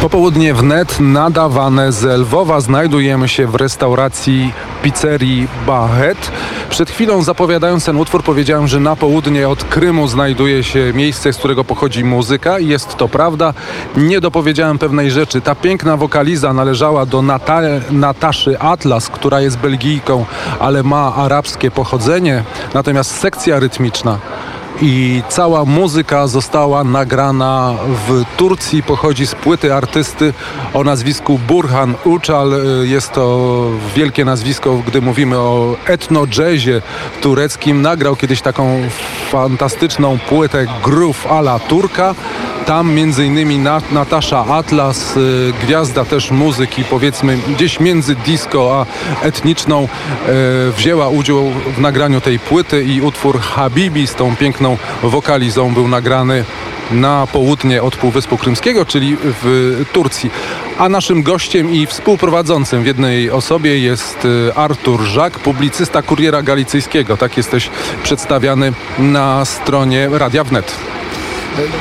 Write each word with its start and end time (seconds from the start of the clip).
Popołudnie 0.00 0.54
wnet 0.54 1.00
nadawane 1.00 1.92
z 1.92 2.04
Lwowa 2.20 2.60
znajdujemy 2.60 3.28
się 3.28 3.46
w 3.46 3.54
restauracji 3.54 4.52
pizzerii 4.82 5.48
Bahet. 5.66 6.32
Przed 6.70 6.90
chwilą 6.90 7.22
zapowiadając 7.22 7.84
ten 7.84 7.96
utwór 7.96 8.22
powiedziałem, 8.22 8.68
że 8.68 8.80
na 8.80 8.96
południe 8.96 9.48
od 9.48 9.64
Krymu 9.64 10.08
znajduje 10.08 10.64
się 10.64 10.92
miejsce, 10.94 11.32
z 11.32 11.36
którego 11.36 11.64
pochodzi 11.64 12.04
muzyka 12.04 12.58
i 12.58 12.68
jest 12.68 12.96
to 12.96 13.08
prawda. 13.08 13.54
Nie 13.96 14.20
dopowiedziałem 14.20 14.78
pewnej 14.78 15.10
rzeczy. 15.10 15.40
Ta 15.40 15.54
piękna 15.54 15.96
wokaliza 15.96 16.52
należała 16.52 17.06
do 17.06 17.22
Nata 17.22 17.60
Nataszy 17.90 18.58
Atlas, 18.58 19.08
która 19.08 19.40
jest 19.40 19.58
Belgijką, 19.58 20.24
ale 20.60 20.82
ma 20.82 21.14
arabskie 21.14 21.70
pochodzenie. 21.70 22.44
Natomiast 22.74 23.18
sekcja 23.18 23.58
rytmiczna 23.60 24.18
i 24.82 25.22
cała 25.28 25.64
muzyka 25.64 26.26
została 26.26 26.84
nagrana 26.84 27.74
w 28.08 28.24
Turcji, 28.36 28.82
pochodzi 28.82 29.26
z 29.26 29.34
płyty 29.34 29.74
artysty 29.74 30.34
o 30.74 30.84
nazwisku 30.84 31.38
Burhan 31.48 31.94
Uczal. 32.04 32.52
Jest 32.82 33.12
to 33.12 33.64
wielkie 33.96 34.24
nazwisko, 34.24 34.82
gdy 34.86 35.00
mówimy 35.00 35.38
o 35.38 35.76
etno-jazzie 35.86 36.82
tureckim. 37.20 37.82
Nagrał 37.82 38.16
kiedyś 38.16 38.42
taką 38.42 38.80
fantastyczną 39.30 40.18
płytę 40.28 40.66
Groove 40.84 41.26
ala 41.26 41.58
Turka. 41.58 42.14
Tam 42.70 42.94
między 42.94 43.26
innymi 43.26 43.58
Natasza 43.92 44.44
Atlas, 44.46 45.16
y, 45.16 45.52
gwiazda 45.62 46.04
też 46.04 46.30
muzyki, 46.30 46.84
powiedzmy 46.84 47.38
gdzieś 47.48 47.80
między 47.80 48.14
disco 48.14 48.80
a 48.80 48.86
etniczną, 49.26 49.88
y, 50.68 50.72
wzięła 50.72 51.08
udział 51.08 51.50
w 51.76 51.80
nagraniu 51.80 52.20
tej 52.20 52.38
płyty 52.38 52.84
i 52.84 53.00
utwór 53.00 53.40
Habibi 53.40 54.06
z 54.06 54.14
tą 54.14 54.36
piękną 54.36 54.76
wokalizą 55.02 55.74
był 55.74 55.88
nagrany 55.88 56.44
na 56.90 57.26
południe 57.32 57.82
od 57.82 57.96
Półwyspu 57.96 58.38
Krymskiego, 58.38 58.84
czyli 58.84 59.16
w 59.22 59.84
Turcji. 59.92 60.30
A 60.78 60.88
naszym 60.88 61.22
gościem 61.22 61.70
i 61.74 61.86
współprowadzącym 61.86 62.82
w 62.82 62.86
jednej 62.86 63.30
osobie 63.30 63.78
jest 63.78 64.24
y, 64.24 64.54
Artur 64.54 65.02
Żak, 65.02 65.38
publicysta 65.38 66.02
Kuriera 66.02 66.42
Galicyjskiego. 66.42 67.16
Tak 67.16 67.36
jesteś 67.36 67.70
przedstawiany 68.02 68.72
na 68.98 69.44
stronie 69.44 70.08
Radia 70.12 70.44
Wnet. 70.44 70.99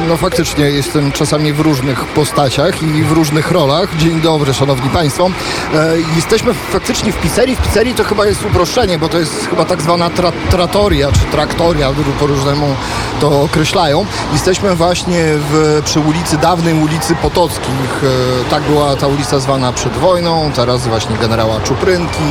No 0.07 0.17
faktycznie 0.17 0.65
jestem 0.65 1.11
czasami 1.11 1.53
w 1.53 1.59
różnych 1.59 2.05
postaciach 2.05 2.83
i 2.83 3.03
w 3.03 3.11
różnych 3.11 3.51
rolach. 3.51 3.97
Dzień 3.97 4.21
dobry, 4.21 4.53
szanowni 4.53 4.89
państwo. 4.89 5.29
E, 5.73 5.93
jesteśmy 6.15 6.53
faktycznie 6.53 7.11
w 7.11 7.21
pizzerii. 7.21 7.55
W 7.55 7.61
pizzerii 7.61 7.93
to 7.93 8.03
chyba 8.03 8.25
jest 8.25 8.45
uproszczenie, 8.45 8.99
bo 8.99 9.09
to 9.09 9.19
jest 9.19 9.47
chyba 9.49 9.65
tak 9.65 9.81
zwana 9.81 10.09
tra 10.09 10.31
tratoria, 10.49 11.11
czy 11.11 11.19
traktoria, 11.19 11.91
po 12.19 12.27
różnemu 12.27 12.75
to 13.19 13.41
określają. 13.41 14.05
Jesteśmy 14.33 14.75
właśnie 14.75 15.23
w, 15.51 15.81
przy 15.85 15.99
ulicy, 15.99 16.37
dawnej 16.37 16.73
ulicy 16.73 17.15
Potockich. 17.15 18.03
E, 18.03 18.49
tak 18.49 18.63
była 18.63 18.95
ta 18.95 19.07
ulica 19.07 19.39
zwana 19.39 19.73
przed 19.73 19.93
wojną, 19.93 20.51
teraz 20.55 20.87
właśnie 20.87 21.17
generała 21.17 21.59
Czuprynki. 21.59 22.23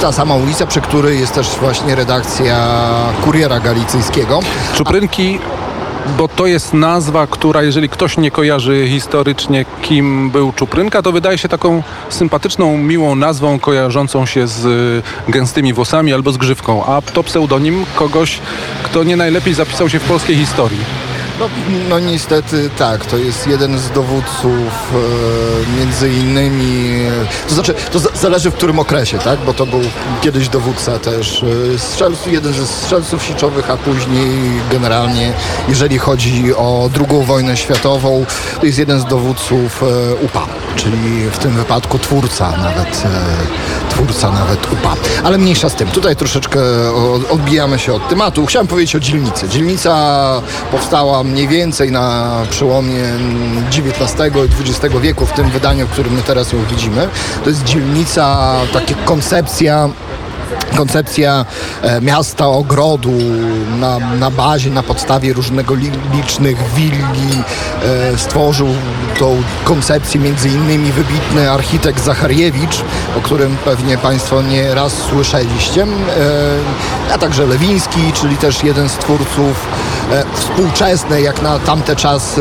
Ta 0.00 0.12
sama 0.12 0.34
ulica, 0.34 0.66
przy 0.66 0.80
której 0.80 1.20
jest 1.20 1.34
też 1.34 1.48
właśnie 1.60 1.94
redakcja 1.94 2.68
Kuriera 3.24 3.60
Galicyjskiego. 3.60 4.40
Czuprynki 4.74 5.38
bo 6.18 6.28
to 6.28 6.46
jest 6.46 6.74
nazwa, 6.74 7.26
która 7.26 7.62
jeżeli 7.62 7.88
ktoś 7.88 8.18
nie 8.18 8.30
kojarzy 8.30 8.88
historycznie, 8.88 9.64
kim 9.82 10.30
był 10.30 10.52
Czuprynka, 10.52 11.02
to 11.02 11.12
wydaje 11.12 11.38
się 11.38 11.48
taką 11.48 11.82
sympatyczną, 12.08 12.78
miłą 12.78 13.14
nazwą 13.14 13.58
kojarzącą 13.58 14.26
się 14.26 14.46
z 14.46 14.64
y, 15.28 15.32
gęstymi 15.32 15.72
włosami 15.72 16.12
albo 16.12 16.32
z 16.32 16.36
grzywką, 16.36 16.84
a 16.84 17.02
to 17.02 17.22
pseudonim 17.22 17.84
kogoś, 17.94 18.38
kto 18.82 19.04
nie 19.04 19.16
najlepiej 19.16 19.54
zapisał 19.54 19.88
się 19.88 19.98
w 19.98 20.04
polskiej 20.04 20.36
historii. 20.36 21.11
No, 21.40 21.48
no 21.88 21.98
niestety 21.98 22.70
tak, 22.78 23.06
to 23.06 23.16
jest 23.16 23.46
jeden 23.46 23.78
z 23.78 23.90
dowódców 23.90 24.92
e, 24.94 25.78
między 25.78 26.08
innymi, 26.08 27.02
to 27.48 27.54
znaczy 27.54 27.74
to 27.92 27.98
zależy 27.98 28.50
w 28.50 28.54
którym 28.54 28.78
okresie, 28.78 29.18
tak, 29.18 29.38
bo 29.46 29.54
to 29.54 29.66
był 29.66 29.80
kiedyś 30.22 30.48
dowódca 30.48 30.98
też 30.98 31.44
e, 31.74 31.78
strzelców, 31.78 32.32
jeden 32.32 32.52
ze 32.52 32.66
strzelców 32.66 33.24
siczowych, 33.24 33.70
a 33.70 33.76
później 33.76 34.60
generalnie 34.70 35.32
jeżeli 35.68 35.98
chodzi 35.98 36.54
o 36.54 36.90
drugą 36.92 37.24
wojnę 37.24 37.56
światową, 37.56 38.26
to 38.60 38.66
jest 38.66 38.78
jeden 38.78 39.00
z 39.00 39.04
dowódców 39.04 39.82
e, 39.82 40.14
UPA, 40.14 40.46
czyli 40.76 41.30
w 41.30 41.38
tym 41.38 41.50
wypadku 41.50 41.98
twórca 41.98 42.50
nawet, 42.50 43.04
e, 43.04 43.90
twórca 43.90 44.30
nawet 44.30 44.72
UPA. 44.72 44.94
Ale 45.24 45.38
mniejsza 45.38 45.68
z 45.68 45.74
tym, 45.74 45.88
tutaj 45.88 46.16
troszeczkę 46.16 46.60
odbijamy 47.30 47.78
się 47.78 47.94
od 47.94 48.08
tematu. 48.08 48.46
Chciałem 48.46 48.66
powiedzieć 48.66 48.96
o 48.96 49.00
dzielnicy. 49.00 49.48
Dzielnica 49.48 50.22
powstała 50.70 51.21
mniej 51.24 51.48
więcej 51.48 51.92
na 51.92 52.36
przełomie 52.50 53.02
XIX 53.68 54.36
i 54.36 54.70
XX 54.70 54.94
wieku, 55.00 55.26
w 55.26 55.32
tym 55.32 55.50
wydaniu, 55.50 55.86
w 55.86 55.90
którym 55.90 56.14
my 56.14 56.22
teraz 56.22 56.52
ją 56.52 56.58
widzimy. 56.64 57.08
To 57.44 57.50
jest 57.50 57.64
dzielnica, 57.64 58.54
taka 58.72 58.94
koncepcja 59.04 59.88
koncepcja 60.76 61.44
e, 61.82 62.00
miasta, 62.00 62.46
ogrodu 62.46 63.12
na, 63.78 63.98
na 63.98 64.30
bazie, 64.30 64.70
na 64.70 64.82
podstawie 64.82 65.32
różnego 65.32 65.74
licznych 66.14 66.56
willi 66.74 67.42
e, 68.14 68.18
stworzył 68.18 68.68
tą 69.18 69.42
koncepcję 69.64 70.20
między 70.20 70.48
innymi 70.48 70.92
wybitny 70.92 71.50
architekt 71.50 72.04
Zachariewicz, 72.04 72.84
o 73.18 73.20
którym 73.20 73.56
pewnie 73.64 73.98
Państwo 73.98 74.42
nie 74.42 74.74
raz 74.74 74.92
słyszeliście, 75.10 75.82
e, 75.82 75.86
a 77.14 77.18
także 77.18 77.46
Lewiński, 77.46 78.12
czyli 78.12 78.36
też 78.36 78.64
jeden 78.64 78.88
z 78.88 78.92
twórców 78.92 79.66
współczesnej 80.34 81.24
jak 81.24 81.42
na 81.42 81.58
tamte 81.58 81.96
czasy 81.96 82.40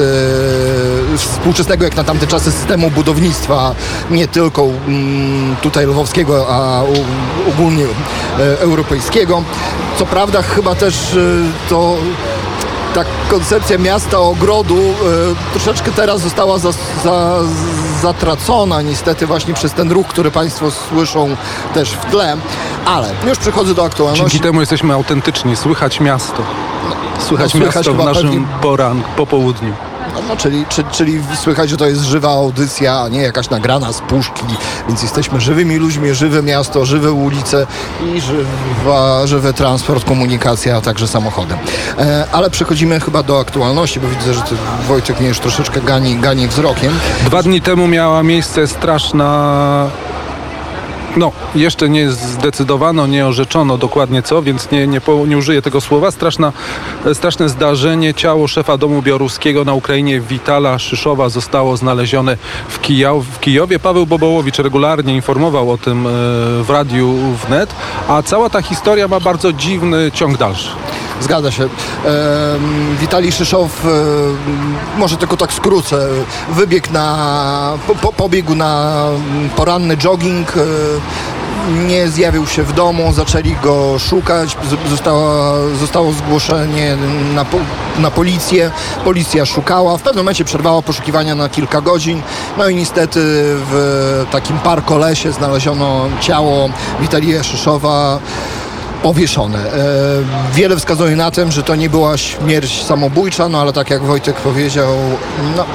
współczesnego 1.18 1.84
jak 1.84 1.96
na 1.96 2.04
tamte 2.04 2.28
czasy 2.28 2.52
systemu 2.52 2.92
budownictwa. 2.92 3.76
Nie 4.12 4.28
tylko 4.28 4.64
mm, 4.64 5.56
tutaj 5.62 5.86
lwowskiego, 5.86 6.48
a 6.50 6.82
ogólnie 7.50 7.86
europejskiego. 8.60 9.44
Co 10.00 10.06
prawda 10.06 10.42
chyba 10.42 10.76
też 10.76 11.14
e, 11.14 11.18
to 11.70 11.98
ta 12.96 13.04
koncepcja 13.30 13.78
miasta 13.78 14.20
ogrodu 14.20 14.78
e, 14.80 15.54
troszeczkę 15.54 15.92
teraz 15.92 16.22
została 16.22 16.58
za, 16.58 16.72
za, 17.04 17.40
zatracona 18.02 18.82
niestety 18.82 19.28
właśnie 19.28 19.54
przez 19.54 19.74
ten 19.74 19.92
ruch, 19.92 20.08
który 20.08 20.32
Państwo 20.32 20.72
słyszą 20.72 21.36
też 21.74 21.92
w 21.92 22.06
tle, 22.06 22.38
ale 22.86 23.10
już 23.28 23.38
przechodzę 23.38 23.74
do 23.74 23.86
aktualności. 23.86 24.24
Dzięki 24.24 24.40
temu 24.40 24.60
jesteśmy 24.60 24.94
autentyczni, 24.94 25.56
słychać 25.56 26.00
miasto. 26.00 26.44
Słychać, 27.20 27.54
no, 27.54 27.60
słychać 27.60 27.76
miasto 27.88 27.94
w 27.94 28.06
naszym 28.06 28.30
pewnie... 28.30 28.48
poranku, 28.62 29.10
popołudniu. 29.16 29.91
No, 30.28 30.38
czyli, 30.38 30.66
czy, 30.70 30.84
czyli 30.92 31.22
słychać, 31.42 31.70
że 31.70 31.78
to 31.78 31.86
jest 31.86 32.02
żywa 32.02 32.30
audycja, 32.30 33.02
a 33.02 33.10
nie 33.10 33.22
jakaś 33.22 33.50
nagrana 33.50 33.94
z 33.94 34.02
puszki, 34.02 34.44
więc 34.88 35.04
jesteśmy 35.04 35.42
żywymi 35.42 35.76
ludźmi, 35.78 36.14
żywe 36.14 36.44
miasto, 36.44 36.86
żywe 36.86 37.12
ulice 37.12 37.68
i 38.16 38.22
żywa, 38.22 39.28
żywy 39.28 39.54
transport, 39.54 40.06
komunikacja, 40.06 40.78
a 40.78 40.82
także 40.82 41.08
samochodem. 41.08 41.58
E, 42.00 42.26
ale 42.32 42.50
przechodzimy 42.50 43.00
chyba 43.00 43.24
do 43.24 43.40
aktualności, 43.40 44.00
bo 44.00 44.08
widzę, 44.08 44.34
że 44.34 44.42
ty, 44.42 44.56
Wojtek 44.88 45.20
mnie 45.20 45.30
już 45.30 45.40
troszeczkę 45.40 45.82
gani, 45.82 46.16
gani 46.16 46.48
wzrokiem. 46.48 46.94
Dwa 47.26 47.44
dni 47.44 47.62
temu 47.62 47.88
miała 47.88 48.24
miejsce 48.24 48.68
straszna 48.68 49.90
no, 51.18 51.32
jeszcze 51.56 51.90
nie 51.90 52.10
zdecydowano, 52.10 53.08
nie 53.08 53.28
orzeczono 53.28 53.78
dokładnie 53.78 54.22
co, 54.24 54.42
więc 54.42 54.72
nie, 54.72 54.88
nie, 54.88 55.02
nie 55.28 55.38
użyję 55.38 55.62
tego 55.62 55.82
słowa. 55.82 56.12
Straszna, 56.12 56.54
straszne 57.14 57.50
zdarzenie. 57.50 58.14
Ciało 58.14 58.48
szefa 58.48 58.78
domu 58.78 59.02
białoruskiego 59.02 59.66
na 59.66 59.74
Ukrainie 59.74 60.22
Witala 60.22 60.80
Szyszowa 60.80 61.30
zostało 61.30 61.78
znalezione 61.78 62.38
w, 62.68 62.82
Kijow, 62.82 63.26
w 63.26 63.40
Kijowie. 63.40 63.80
Paweł 63.80 64.06
Bobołowicz 64.06 64.60
regularnie 64.60 65.16
informował 65.16 65.72
o 65.72 65.78
tym 65.78 66.08
e, 66.08 66.10
w 66.64 66.70
radiu 66.70 67.14
wnet, 67.48 67.76
a 68.08 68.22
cała 68.22 68.50
ta 68.50 68.62
historia 68.62 69.08
ma 69.08 69.20
bardzo 69.20 69.54
dziwny 69.54 70.12
ciąg 70.14 70.38
dalszy. 70.38 70.70
Zgadza 71.22 71.52
się. 71.52 71.70
Witalij 73.00 73.32
Szyszow, 73.32 73.86
może 74.98 75.18
tylko 75.18 75.38
tak 75.38 75.54
skrócę, 75.54 76.08
wybiegł 76.50 76.94
na, 76.94 77.78
po, 78.02 78.14
pobiegł 78.14 78.56
na 78.56 79.06
poranny 79.56 79.98
jogging, 79.98 80.54
nie 81.88 82.08
zjawił 82.08 82.48
się 82.48 82.64
w 82.64 82.74
domu, 82.74 83.14
zaczęli 83.14 83.56
go 83.64 84.00
szukać, 84.00 84.58
zostało, 84.90 85.54
zostało 85.80 86.12
zgłoszenie 86.12 86.98
na, 87.36 87.46
na 88.00 88.12
policję, 88.12 88.72
policja 89.04 89.46
szukała, 89.46 89.98
w 89.98 90.02
pewnym 90.02 90.24
momencie 90.24 90.46
przerwała 90.46 90.82
poszukiwania 90.82 91.36
na 91.36 91.50
kilka 91.50 91.82
godzin, 91.82 92.22
no 92.58 92.70
i 92.70 92.76
niestety 92.76 93.20
w 93.72 94.26
takim 94.32 94.60
parkolesie 94.60 95.32
znaleziono 95.32 96.06
ciało 96.22 96.70
Witalija 97.00 97.44
Szyszowa, 97.44 98.20
powieszone. 99.04 99.58
E, 99.58 99.72
wiele 100.54 100.78
wskazuje 100.78 101.16
na 101.16 101.32
tym, 101.32 101.52
że 101.52 101.64
to 101.64 101.76
nie 101.76 101.90
była 101.90 102.18
śmierć 102.18 102.84
samobójcza, 102.84 103.50
no 103.50 103.62
ale 103.62 103.74
tak 103.74 103.90
jak 103.90 104.02
Wojtek 104.02 104.36
powiedział, 104.36 104.96
no, 105.58 105.66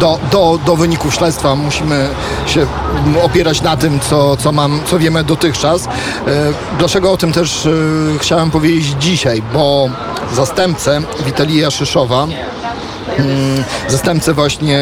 do, 0.00 0.18
do, 0.30 0.58
do 0.66 0.76
wyników 0.76 1.14
śledztwa 1.14 1.56
musimy 1.56 2.08
się 2.46 2.66
opierać 3.22 3.62
na 3.62 3.76
tym, 3.76 4.00
co, 4.00 4.36
co, 4.36 4.52
mam, 4.52 4.80
co 4.86 4.98
wiemy 4.98 5.24
dotychczas. 5.24 5.86
E, 5.86 5.88
dlaczego 6.78 7.12
o 7.12 7.16
tym 7.16 7.32
też 7.32 7.66
e, 7.66 7.70
chciałem 8.18 8.50
powiedzieć 8.50 8.94
dzisiaj, 9.00 9.42
bo 9.54 9.88
zastępcę 10.34 11.00
Witalija 11.26 11.70
Szyszowa 11.70 12.26
mm, 13.18 13.64
zastępcę 13.88 14.34
właśnie 14.34 14.80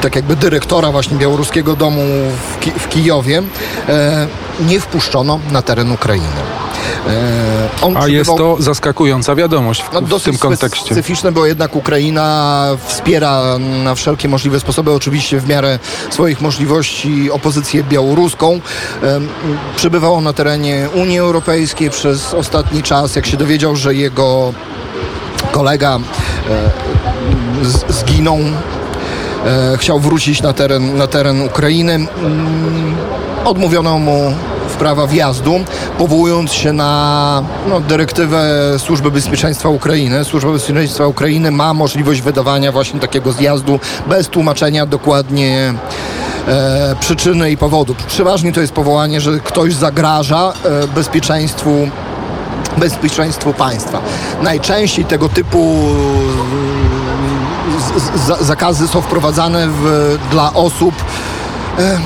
tak 0.00 0.16
jakby 0.16 0.36
dyrektora 0.36 0.92
właśnie 0.92 1.16
Białoruskiego 1.16 1.76
Domu 1.76 2.02
w, 2.50 2.58
Ki 2.60 2.70
w 2.70 2.88
Kijowie 2.88 3.42
e, 3.88 4.26
nie 4.60 4.80
wpuszczono 4.80 5.38
na 5.50 5.62
teren 5.62 5.92
Ukrainy. 5.92 6.59
E, 7.08 7.82
on 7.82 7.96
A 7.96 8.08
jest 8.08 8.30
to 8.36 8.56
zaskakująca 8.58 9.34
wiadomość 9.34 9.82
w, 9.82 9.92
no, 9.92 10.18
w 10.18 10.22
tym 10.22 10.38
kontekście. 10.38 10.86
specyficzne, 10.86 11.32
bo 11.32 11.46
jednak 11.46 11.76
Ukraina 11.76 12.66
wspiera 12.86 13.58
na 13.58 13.94
wszelkie 13.94 14.28
możliwe 14.28 14.60
sposoby, 14.60 14.92
oczywiście 14.92 15.40
w 15.40 15.48
miarę 15.48 15.78
swoich 16.10 16.40
możliwości 16.40 17.30
opozycję 17.30 17.84
białoruską. 17.84 18.60
E, 19.02 19.20
przebywał 19.76 20.14
on 20.14 20.24
na 20.24 20.32
terenie 20.32 20.88
Unii 20.94 21.18
Europejskiej 21.18 21.90
przez 21.90 22.34
ostatni 22.34 22.82
czas. 22.82 23.16
Jak 23.16 23.26
się 23.26 23.36
dowiedział, 23.36 23.76
że 23.76 23.94
jego 23.94 24.52
kolega 25.52 25.98
e, 25.98 27.92
zginął 27.92 28.38
chciał 29.76 30.00
wrócić 30.00 30.42
na 30.42 30.52
teren, 30.52 30.96
na 30.96 31.06
teren 31.06 31.42
Ukrainy. 31.42 31.94
Mm, 31.94 32.96
odmówiono 33.44 33.98
mu 33.98 34.34
prawa 34.80 35.06
wjazdu, 35.06 35.60
powołując 35.98 36.52
się 36.52 36.72
na 36.72 37.42
no, 37.68 37.80
dyrektywę 37.80 38.48
Służby 38.78 39.10
Bezpieczeństwa 39.10 39.68
Ukrainy. 39.68 40.24
Służba 40.24 40.52
Bezpieczeństwa 40.52 41.06
Ukrainy 41.06 41.50
ma 41.50 41.74
możliwość 41.74 42.20
wydawania 42.20 42.72
właśnie 42.72 43.00
takiego 43.00 43.32
zjazdu 43.32 43.80
bez 44.06 44.28
tłumaczenia 44.28 44.86
dokładnie 44.86 45.74
e, 46.48 46.96
przyczyny 47.00 47.50
i 47.50 47.56
powodu. 47.56 47.94
Przeważnie 48.06 48.52
to 48.52 48.60
jest 48.60 48.72
powołanie, 48.72 49.20
że 49.20 49.40
ktoś 49.40 49.74
zagraża 49.74 50.52
e, 50.64 50.86
bezpieczeństwu 50.88 51.88
bezpieczeństwu 52.76 53.52
państwa. 53.52 54.00
Najczęściej 54.42 55.04
tego 55.04 55.28
typu 55.28 55.76
z, 57.96 58.20
z, 58.20 58.46
zakazy 58.46 58.88
są 58.88 59.00
wprowadzane 59.00 59.68
w, 59.68 60.18
dla 60.30 60.54
osób 60.54 60.94
e, 61.78 61.98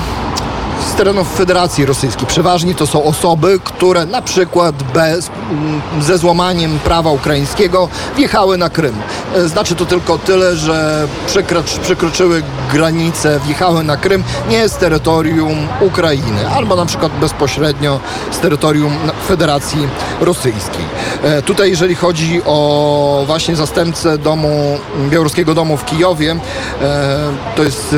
z 0.81 0.95
terenów 0.95 1.35
Federacji 1.35 1.85
Rosyjskiej. 1.85 2.27
Przeważnie 2.27 2.75
to 2.75 2.87
są 2.87 3.03
osoby, 3.03 3.59
które 3.63 4.05
na 4.05 4.21
przykład 4.21 4.83
bez, 4.83 5.29
mm, 5.51 5.81
ze 6.01 6.17
złamaniem 6.17 6.79
prawa 6.79 7.11
ukraińskiego 7.11 7.89
wjechały 8.17 8.57
na 8.57 8.69
Krym. 8.69 8.95
E, 9.35 9.47
znaczy 9.47 9.75
to 9.75 9.85
tylko 9.85 10.17
tyle, 10.17 10.55
że 10.55 11.07
przekrocz, 11.27 11.79
przekroczyły 11.79 12.43
granicę, 12.71 13.39
wjechały 13.45 13.83
na 13.83 13.97
Krym 13.97 14.23
nie 14.49 14.69
z 14.69 14.77
terytorium 14.77 15.67
Ukrainy, 15.81 16.49
albo 16.55 16.75
na 16.75 16.85
przykład 16.85 17.11
bezpośrednio 17.11 17.99
z 18.31 18.39
terytorium 18.39 18.93
Federacji 19.27 19.87
Rosyjskiej. 20.21 20.85
E, 21.23 21.41
tutaj 21.41 21.69
jeżeli 21.69 21.95
chodzi 21.95 22.41
o 22.45 23.23
właśnie 23.25 23.55
zastępcę 23.55 24.17
domu, 24.17 24.77
Białoruskiego 25.09 25.53
Domu 25.53 25.77
w 25.77 25.85
Kijowie, 25.85 26.35
e, 26.81 27.17
to 27.55 27.63
jest 27.63 27.95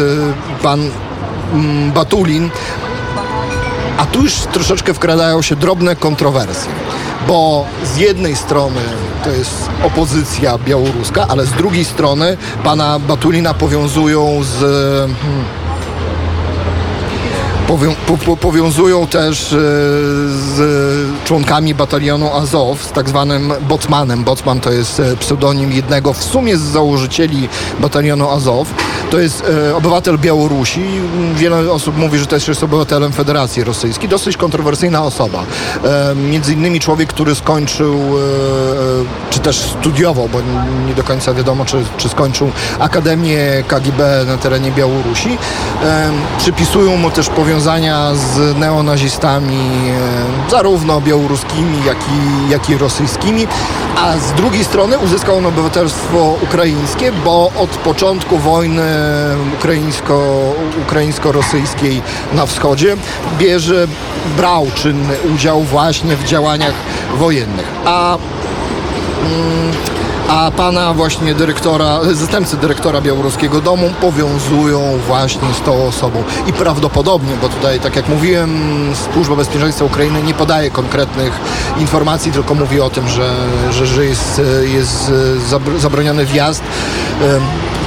pan 0.63 0.89
Batulin, 1.93 2.49
a 3.97 4.05
tu 4.05 4.21
już 4.21 4.33
troszeczkę 4.33 4.93
wkradają 4.93 5.41
się 5.41 5.55
drobne 5.55 5.95
kontrowersje, 5.95 6.71
bo 7.27 7.65
z 7.83 7.97
jednej 7.97 8.35
strony 8.35 8.81
to 9.23 9.29
jest 9.29 9.69
opozycja 9.83 10.57
białoruska, 10.57 11.25
ale 11.29 11.45
z 11.45 11.51
drugiej 11.51 11.85
strony 11.85 12.37
pana 12.63 12.99
Batulina 12.99 13.53
powiązują 13.53 14.43
z 14.43 14.59
hmm, 14.59 15.66
Powią, 17.67 17.95
po, 18.07 18.17
po, 18.17 18.37
powiązują 18.37 19.07
też 19.07 19.53
e, 19.53 19.55
z 20.55 20.57
członkami 21.23 21.75
batalionu 21.75 22.33
Azow, 22.33 22.83
z 22.83 22.91
tak 22.91 23.09
zwanym 23.09 23.53
Botmanem. 23.61 24.23
Botman 24.23 24.59
to 24.59 24.71
jest 24.71 24.99
e, 24.99 25.17
pseudonim 25.17 25.71
jednego 25.71 26.13
w 26.13 26.23
sumie 26.23 26.57
z 26.57 26.61
założycieli 26.61 27.49
batalionu 27.79 28.29
Azow. 28.29 28.67
To 29.09 29.19
jest 29.19 29.43
e, 29.69 29.75
obywatel 29.75 30.17
Białorusi. 30.17 30.81
Wiele 31.35 31.71
osób 31.71 31.97
mówi, 31.97 32.19
że 32.19 32.25
też 32.25 32.47
jest 32.47 32.63
obywatelem 32.63 33.11
Federacji 33.11 33.63
Rosyjskiej. 33.63 34.09
Dosyć 34.09 34.37
kontrowersyjna 34.37 35.03
osoba. 35.03 35.43
Między 36.15 36.53
innymi 36.53 36.79
człowiek, 36.79 37.09
który 37.09 37.35
skończył, 37.35 37.99
czy 39.29 39.39
też 39.39 39.57
studiował, 39.57 40.29
bo 40.29 40.39
nie 40.87 40.93
do 40.95 41.03
końca 41.03 41.33
wiadomo, 41.33 41.65
czy, 41.65 41.77
czy 41.97 42.09
skończył 42.09 42.51
Akademię 42.79 43.63
KGB 43.67 44.25
na 44.27 44.37
terenie 44.37 44.71
Białorusi. 44.71 45.37
Przypisują 46.37 46.97
mu 46.97 47.11
też 47.11 47.29
powiązanie 47.29 47.56
powiązania 47.57 48.15
z 48.15 48.57
neonazistami, 48.57 49.89
e, 50.47 50.51
zarówno 50.51 51.01
białoruskimi, 51.01 51.85
jak 51.85 51.97
i, 51.97 52.51
jak 52.51 52.69
i 52.69 52.77
rosyjskimi, 52.77 53.47
a 53.97 54.17
z 54.17 54.33
drugiej 54.33 54.63
strony 54.63 54.97
uzyskał 54.97 55.37
on 55.37 55.45
obywatelstwo 55.45 56.37
ukraińskie, 56.43 57.11
bo 57.11 57.51
od 57.57 57.69
początku 57.69 58.37
wojny 58.37 58.83
ukraińsko, 59.59 60.53
ukraińsko-rosyjskiej 60.87 62.01
na 62.33 62.45
wschodzie 62.45 62.97
bierze, 63.37 63.87
brał 64.37 64.67
czynny 64.75 65.17
udział 65.35 65.61
właśnie 65.61 66.15
w 66.15 66.23
działaniach 66.23 66.75
wojennych. 67.19 67.71
A 67.85 68.17
mm, 68.17 69.96
a 70.27 70.51
pana 70.51 70.93
właśnie 70.93 71.33
dyrektora, 71.33 71.99
zastępcy 72.13 72.57
dyrektora 72.57 73.01
Białoruskiego 73.01 73.61
Domu 73.61 73.89
powiązują 74.01 74.99
właśnie 75.07 75.53
z 75.53 75.65
tą 75.65 75.87
osobą. 75.87 76.23
I 76.47 76.53
prawdopodobnie, 76.53 77.33
bo 77.41 77.49
tutaj, 77.49 77.79
tak 77.79 77.95
jak 77.95 78.09
mówiłem, 78.09 78.59
Służba 79.13 79.35
Bezpieczeństwa 79.35 79.85
Ukrainy 79.85 80.23
nie 80.23 80.33
podaje 80.33 80.71
konkretnych 80.71 81.39
informacji, 81.79 82.31
tylko 82.31 82.55
mówi 82.55 82.81
o 82.81 82.89
tym, 82.89 83.07
że, 83.07 83.33
że, 83.71 83.85
że 83.85 84.05
jest, 84.05 84.41
jest 84.73 85.11
zabroniony 85.77 86.25
wjazd. 86.25 86.63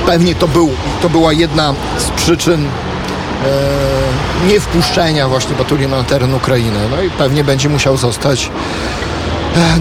Pewnie 0.07 0.35
to, 0.35 0.49
był, 0.49 0.71
to 1.03 1.09
była 1.09 1.33
jedna 1.33 1.75
z 1.99 2.11
przyczyn 2.11 2.67
e, 2.67 4.49
niewpuszczenia 4.49 5.29
właśnie 5.29 5.57
Batulina 5.57 5.97
na 5.97 6.05
teren 6.05 6.35
Ukrainy. 6.35 6.79
No 6.91 7.03
i 7.03 7.11
pewnie 7.11 7.45
będzie 7.45 7.69
musiał 7.69 7.97
zostać 7.97 8.51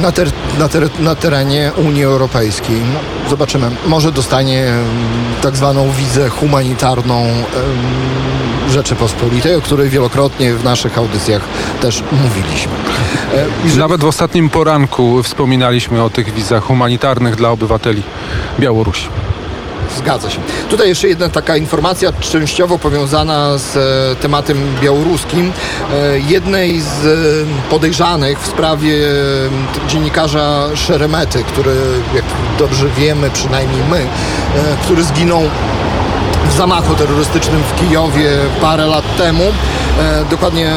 na, 0.01 0.11
ter, 0.11 0.31
na, 0.59 0.67
ter, 0.67 0.89
na 0.99 1.15
terenie 1.15 1.71
Unii 1.77 2.03
Europejskiej. 2.03 2.81
No, 2.93 3.29
zobaczymy. 3.29 3.71
Może 3.87 4.11
dostanie 4.11 4.65
tak 5.41 5.55
zwaną 5.55 5.91
wizę 5.91 6.29
humanitarną 6.29 7.25
Rzeczypospolitej, 8.69 9.55
o 9.55 9.61
której 9.61 9.89
wielokrotnie 9.89 10.53
w 10.53 10.63
naszych 10.63 10.97
audycjach 10.97 11.41
też 11.81 12.03
mówiliśmy. 12.11 12.71
E, 13.73 13.77
Nawet 13.77 14.01
w 14.01 14.05
ostatnim 14.05 14.49
poranku 14.49 15.23
wspominaliśmy 15.23 16.03
o 16.03 16.09
tych 16.09 16.33
wizach 16.33 16.63
humanitarnych 16.63 17.35
dla 17.35 17.49
obywateli 17.49 18.03
Białorusi. 18.59 19.09
Zgadza 19.97 20.29
się. 20.29 20.39
Tutaj 20.69 20.87
jeszcze 20.87 21.07
jedna 21.07 21.29
taka 21.29 21.57
informacja 21.57 22.13
częściowo 22.13 22.79
powiązana 22.79 23.57
z 23.57 23.77
e, 23.77 24.15
tematem 24.21 24.57
białoruskim. 24.81 25.51
E, 25.93 26.19
jednej 26.19 26.81
z 26.81 27.05
e, 27.05 27.69
podejrzanych 27.69 28.39
w 28.39 28.47
sprawie 28.47 28.95
dziennikarza 29.87 30.69
Szeremety, 30.75 31.43
który, 31.43 31.75
jak 32.15 32.23
dobrze 32.59 32.89
wiemy, 32.97 33.29
przynajmniej 33.29 33.81
my, 33.89 34.05
który 34.83 35.03
zginął 35.03 35.41
w 36.49 36.57
zamachu 36.57 36.95
terrorystycznym 36.95 37.63
w 37.63 37.79
Kijowie 37.79 38.37
parę 38.61 38.85
lat 38.85 39.17
temu. 39.17 39.43
E, 39.99 40.25
dokładnie 40.29 40.71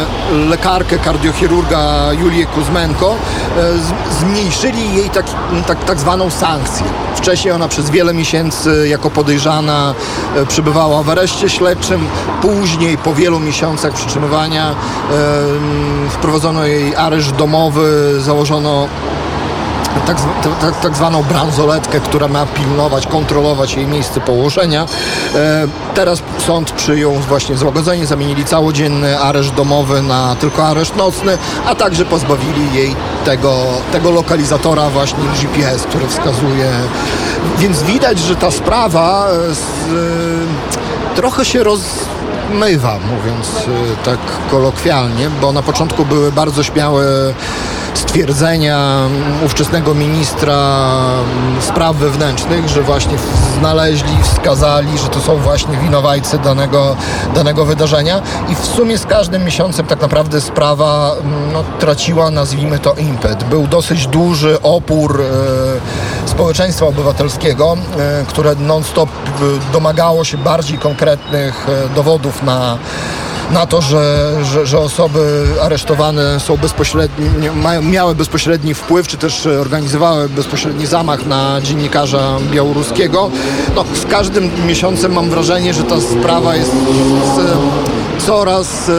lekarkę, 0.48 0.98
kardiochirurga 0.98 2.12
Julię 2.12 2.46
Kuzmenko, 2.46 3.14
e, 3.14 4.14
zmniejszyli 4.20 4.94
jej 4.94 5.10
tak, 5.10 5.26
tak, 5.66 5.84
tak 5.84 6.00
zwaną 6.00 6.30
sankcję. 6.30 6.86
Wcześniej 7.16 7.54
ona 7.54 7.68
przez 7.68 7.90
wiele 7.90 8.14
miesięcy 8.14 8.88
jako 8.88 9.10
podejrzana 9.10 9.94
e, 10.36 10.46
przebywała 10.46 11.02
w 11.02 11.10
areszcie 11.10 11.48
śledczym. 11.48 12.06
Później, 12.42 12.98
po 12.98 13.14
wielu 13.14 13.40
miesiącach 13.40 13.92
przytrzymywania, 13.92 14.74
wprowadzono 16.10 16.66
jej 16.66 16.96
areszt 16.96 17.30
domowy, 17.30 18.16
założono 18.20 18.88
tak, 20.06 20.16
tak, 20.60 20.80
tak, 20.80 20.96
zwaną 20.96 21.22
bransoletkę, 21.22 22.00
która 22.00 22.28
ma 22.28 22.46
pilnować, 22.46 23.06
kontrolować 23.06 23.74
jej 23.74 23.86
miejsce 23.86 24.20
położenia. 24.20 24.86
E, 25.34 25.66
teraz 25.94 26.22
sąd 26.46 26.70
przyjął 26.72 27.12
właśnie 27.12 27.56
złagodzenie, 27.56 28.06
zamienili 28.06 28.44
całodzienny 28.44 29.18
areszt 29.18 29.54
domowy 29.54 30.02
na 30.02 30.36
tylko 30.36 30.66
areszt 30.66 30.96
nocny, 30.96 31.38
a 31.66 31.74
także 31.74 32.04
pozbawili 32.04 32.74
jej 32.74 32.96
tego, 33.24 33.54
tego 33.92 34.10
lokalizatora 34.10 34.90
właśnie 34.90 35.24
GPS, 35.42 35.82
który 35.82 36.06
wskazuje. 36.08 36.70
Więc 37.58 37.82
widać, 37.82 38.18
że 38.18 38.36
ta 38.36 38.50
sprawa 38.50 39.28
z, 39.52 39.60
e, 39.60 41.14
trochę 41.16 41.44
się 41.44 41.62
roz 41.62 41.80
mywa, 42.52 42.98
mówiąc 43.16 43.48
e, 43.48 44.04
tak 44.04 44.18
kolokwialnie, 44.50 45.30
bo 45.40 45.52
na 45.52 45.62
początku 45.62 46.04
były 46.04 46.32
bardzo 46.32 46.62
śmiałe 46.62 47.04
stwierdzenia 47.94 49.08
ówczesnego 49.44 49.94
ministra 49.94 50.80
spraw 51.60 51.96
wewnętrznych, 51.96 52.68
że 52.68 52.82
właśnie 52.82 53.18
znaleźli, 53.58 54.22
wskazali, 54.22 54.98
że 54.98 55.08
to 55.08 55.20
są 55.20 55.36
właśnie 55.36 55.76
winowajcy 55.76 56.38
danego, 56.38 56.96
danego 57.34 57.64
wydarzenia 57.64 58.22
i 58.48 58.54
w 58.54 58.66
sumie 58.66 58.98
z 58.98 59.06
każdym 59.06 59.44
miesiącem 59.44 59.86
tak 59.86 60.00
naprawdę 60.00 60.40
sprawa 60.40 61.16
no, 61.52 61.64
traciła, 61.78 62.30
nazwijmy 62.30 62.78
to, 62.78 62.94
impet. 62.94 63.44
Był 63.44 63.66
dosyć 63.66 64.06
duży 64.06 64.62
opór 64.62 65.20
e, 65.20 66.28
społeczeństwa 66.28 66.86
obywatelskiego, 66.86 67.76
e, 67.98 68.24
które 68.28 68.54
non-stop 68.54 69.08
e, 69.08 69.72
domagało 69.72 70.24
się 70.24 70.38
bardziej 70.38 70.78
konkretnych 70.78 71.66
e, 71.68 71.94
dowodów 71.94 72.42
na 72.42 72.78
na 73.52 73.66
to, 73.66 73.80
że, 73.82 74.34
że, 74.44 74.66
że, 74.66 74.78
osoby 74.78 75.44
aresztowane 75.62 76.40
są 76.40 76.56
bezpośrednio, 76.56 77.54
mają, 77.54 77.82
miały 77.82 78.14
bezpośredni 78.14 78.74
wpływ, 78.74 79.08
czy 79.08 79.16
też 79.16 79.46
organizowały 79.46 80.28
bezpośredni 80.28 80.86
zamach 80.86 81.26
na 81.26 81.60
dziennikarza 81.60 82.38
białoruskiego. 82.50 83.30
No, 83.76 83.84
z 83.94 84.06
każdym 84.06 84.50
miesiącem 84.66 85.12
mam 85.12 85.30
wrażenie, 85.30 85.74
że 85.74 85.82
ta 85.82 86.00
sprawa 86.00 86.56
jest 86.56 86.72
coraz 88.26 88.90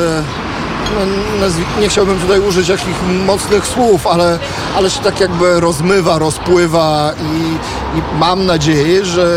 no, 1.40 1.82
nie 1.82 1.90
chciałbym 1.90 2.20
tutaj 2.20 2.40
użyć 2.40 2.70
jakichś 2.70 2.98
mocnych 3.26 3.68
słów, 3.68 4.08
ale, 4.08 4.40
ale 4.76 4.90
się 4.90 5.00
tak 5.00 5.20
jakby 5.20 5.60
rozmywa, 5.60 6.20
rozpływa 6.20 7.12
i, 7.22 7.98
i 7.98 8.02
mam 8.20 8.46
nadzieję, 8.46 9.06
że 9.06 9.28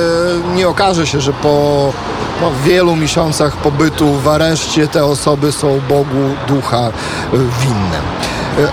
nie 0.55 0.69
okaże 0.69 1.07
się, 1.07 1.21
że 1.21 1.33
po 1.33 1.93
no, 2.41 2.51
wielu 2.65 2.97
miesiącach 2.97 3.57
pobytu 3.57 4.13
w 4.15 4.29
areszcie 4.29 4.89
te 4.89 5.05
osoby 5.05 5.53
są 5.53 5.81
Bogu 5.89 6.35
ducha 6.49 6.91
winne. 7.33 8.01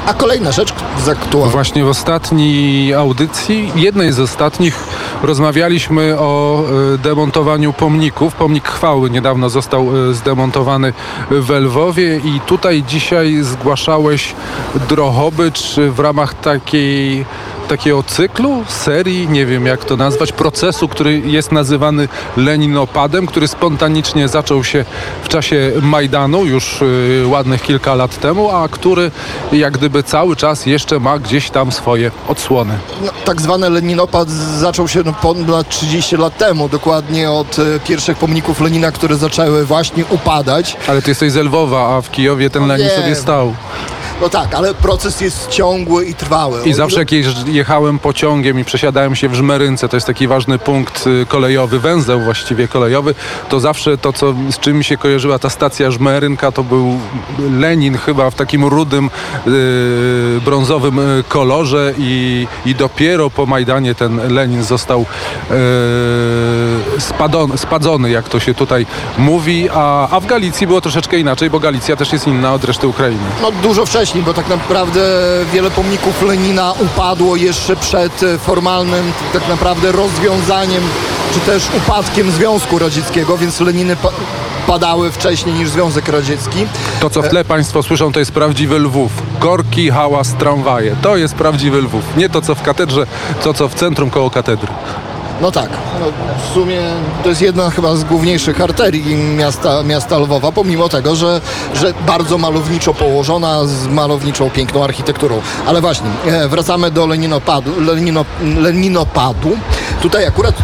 A 0.05 0.13
kolejna 0.13 0.51
rzecz 0.51 0.73
aktualna. 1.11 1.51
Właśnie 1.51 1.83
w 1.83 1.87
ostatniej 1.87 2.93
audycji, 2.93 3.71
jednej 3.75 4.11
z 4.11 4.19
ostatnich, 4.19 4.79
rozmawialiśmy 5.23 6.19
o 6.19 6.63
e, 6.93 6.97
demontowaniu 6.97 7.73
pomników. 7.73 8.35
Pomnik 8.35 8.67
chwały 8.67 9.09
niedawno 9.09 9.49
został 9.49 10.09
e, 10.09 10.13
zdemontowany 10.13 10.93
w 11.31 11.49
Lwowie 11.49 12.17
i 12.17 12.39
tutaj 12.39 12.83
dzisiaj 12.83 13.37
zgłaszałeś 13.41 14.35
Drohobycz 14.89 15.75
w 15.75 15.99
ramach 15.99 16.33
takiej 16.33 17.25
takiego 17.67 18.03
cyklu, 18.03 18.63
serii, 18.67 19.27
nie 19.27 19.45
wiem 19.45 19.65
jak 19.65 19.85
to 19.85 19.97
nazwać, 19.97 20.31
procesu, 20.31 20.87
który 20.87 21.19
jest 21.19 21.51
nazywany 21.51 22.07
Leninopadem, 22.37 23.27
który 23.27 23.47
spontanicznie 23.47 24.27
zaczął 24.27 24.63
się 24.63 24.85
w 25.23 25.27
czasie 25.27 25.71
Majdanu 25.81 26.45
już 26.45 26.81
y, 26.81 27.23
ładnych 27.27 27.61
kilka 27.61 27.95
lat 27.95 28.19
temu, 28.19 28.51
a 28.51 28.67
który 28.67 29.11
jak 29.51 29.73
gdyby 29.73 30.03
cały 30.03 30.35
czas 30.35 30.65
jeszcze 30.65 30.99
ma 30.99 31.19
gdzieś 31.19 31.49
tam 31.49 31.71
swoje 31.71 32.11
odsłony. 32.27 32.73
No, 33.01 33.11
tak 33.25 33.41
zwany 33.41 33.69
Leninopad 33.69 34.29
zaczął 34.59 34.87
się 34.87 35.01
no, 35.05 35.13
ponad 35.13 35.69
30 35.69 36.17
lat 36.17 36.37
temu, 36.37 36.69
dokładnie 36.69 37.31
od 37.31 37.59
y, 37.59 37.79
pierwszych 37.87 38.17
pomników 38.17 38.61
Lenina, 38.61 38.91
które 38.91 39.15
zaczęły 39.15 39.65
właśnie 39.65 40.05
upadać. 40.09 40.77
Ale 40.87 41.01
ty 41.01 41.11
jesteś 41.11 41.31
z 41.31 41.35
Lwowa, 41.35 41.95
a 41.97 42.01
w 42.01 42.11
Kijowie 42.11 42.49
ten 42.49 42.67
Lenin 42.67 42.89
sobie 42.89 43.15
stał. 43.15 43.53
No 44.23 44.29
tak, 44.29 44.55
ale 44.55 44.73
proces 44.73 45.21
jest 45.21 45.49
ciągły 45.49 46.05
i 46.05 46.15
trwały. 46.15 46.61
I 46.65 46.73
zawsze 46.73 46.99
jak 46.99 47.11
jechałem 47.47 47.99
pociągiem 47.99 48.59
i 48.59 48.65
przesiadałem 48.65 49.15
się 49.15 49.29
w 49.29 49.35
Żmerynce, 49.35 49.89
to 49.89 49.97
jest 49.97 50.07
taki 50.07 50.27
ważny 50.27 50.59
punkt 50.59 51.07
y, 51.07 51.25
kolejowy, 51.25 51.79
węzeł 51.79 52.21
właściwie 52.21 52.67
kolejowy, 52.67 53.15
to 53.49 53.59
zawsze 53.59 53.97
to, 53.97 54.13
co, 54.13 54.33
z 54.51 54.59
czym 54.59 54.83
się 54.83 54.97
kojarzyła 54.97 55.39
ta 55.39 55.49
stacja 55.49 55.91
Żmerynka, 55.91 56.51
to 56.51 56.63
był 56.63 56.99
Lenin 57.59 57.97
chyba 57.97 58.29
w 58.29 58.35
takim 58.35 58.65
rudym, 58.65 59.09
yy, 59.45 60.41
brązowym 60.45 60.99
y, 60.99 61.23
kolorze 61.27 61.93
i, 61.97 62.47
i 62.65 62.75
dopiero 62.75 63.29
po 63.29 63.45
Majdanie 63.45 63.95
ten 63.95 64.33
Lenin 64.33 64.63
został 64.63 65.05
yy, 65.49 67.01
spadon, 67.01 67.57
spadzony, 67.57 68.09
jak 68.09 68.29
to 68.29 68.39
się 68.39 68.53
tutaj 68.53 68.85
mówi, 69.17 69.69
a, 69.73 70.09
a 70.09 70.19
w 70.19 70.25
Galicji 70.25 70.67
było 70.67 70.81
troszeczkę 70.81 71.19
inaczej, 71.19 71.49
bo 71.49 71.59
Galicja 71.59 71.95
też 71.95 72.13
jest 72.13 72.27
inna 72.27 72.53
od 72.53 72.63
reszty 72.63 72.87
Ukrainy. 72.87 73.23
No 73.41 73.51
dużo 73.51 73.85
wcześniej 73.85 74.12
wcześniej, 74.13 74.25
bo 74.25 74.33
tak 74.33 74.49
naprawdę 74.49 75.01
wiele 75.53 75.71
pomników 75.71 76.21
Lenina 76.21 76.73
upadło 76.79 77.35
jeszcze 77.35 77.75
przed 77.75 78.23
e, 78.23 78.37
formalnym 78.37 79.11
tak 79.33 79.47
naprawdę 79.47 79.91
rozwiązaniem, 79.91 80.83
czy 81.33 81.39
też 81.39 81.63
upadkiem 81.77 82.31
Związku 82.31 82.79
Radzieckiego, 82.79 83.37
więc 83.37 83.59
Leniny 83.59 83.95
pa 83.95 84.09
padały 84.67 85.11
wcześniej 85.11 85.55
niż 85.55 85.69
Związek 85.69 86.07
Radziecki. 86.07 86.65
To, 86.99 87.09
co 87.09 87.21
w 87.21 87.27
tle 87.27 87.45
Państwo 87.45 87.83
słyszą, 87.83 88.11
to 88.11 88.19
jest 88.19 88.31
prawdziwy 88.31 88.79
Lwów. 88.79 89.11
Korki, 89.39 89.91
hałas, 89.91 90.33
tramwaje. 90.33 90.95
To 91.01 91.17
jest 91.17 91.35
prawdziwy 91.35 91.81
Lwów. 91.81 92.03
Nie 92.17 92.29
to, 92.29 92.41
co 92.41 92.55
w 92.55 92.61
katedrze, 92.61 93.07
to, 93.43 93.53
co 93.53 93.67
w 93.67 93.73
centrum 93.73 94.09
koło 94.09 94.29
katedry. 94.29 94.67
No 95.41 95.51
tak, 95.51 95.69
no 95.99 96.05
w 96.49 96.53
sumie 96.53 96.81
to 97.23 97.29
jest 97.29 97.41
jedna 97.41 97.69
chyba 97.69 97.95
z 97.95 98.03
główniejszych 98.03 98.61
arterii 98.61 99.15
miasta, 99.15 99.83
miasta 99.83 100.17
Lwowa, 100.17 100.51
pomimo 100.51 100.89
tego, 100.89 101.15
że, 101.15 101.41
że 101.73 101.93
bardzo 102.07 102.37
malowniczo 102.37 102.93
położona, 102.93 103.65
z 103.65 103.87
malowniczą, 103.87 104.49
piękną 104.49 104.83
architekturą. 104.83 105.41
Ale 105.67 105.81
właśnie, 105.81 106.07
e, 106.25 106.47
wracamy 106.47 106.91
do 106.91 107.07
Leninopadu. 107.07 107.71
Lenino, 107.81 108.25
Leninopadu. 108.57 109.57
Tutaj 110.01 110.25
akurat, 110.25 110.55
e, 110.59 110.63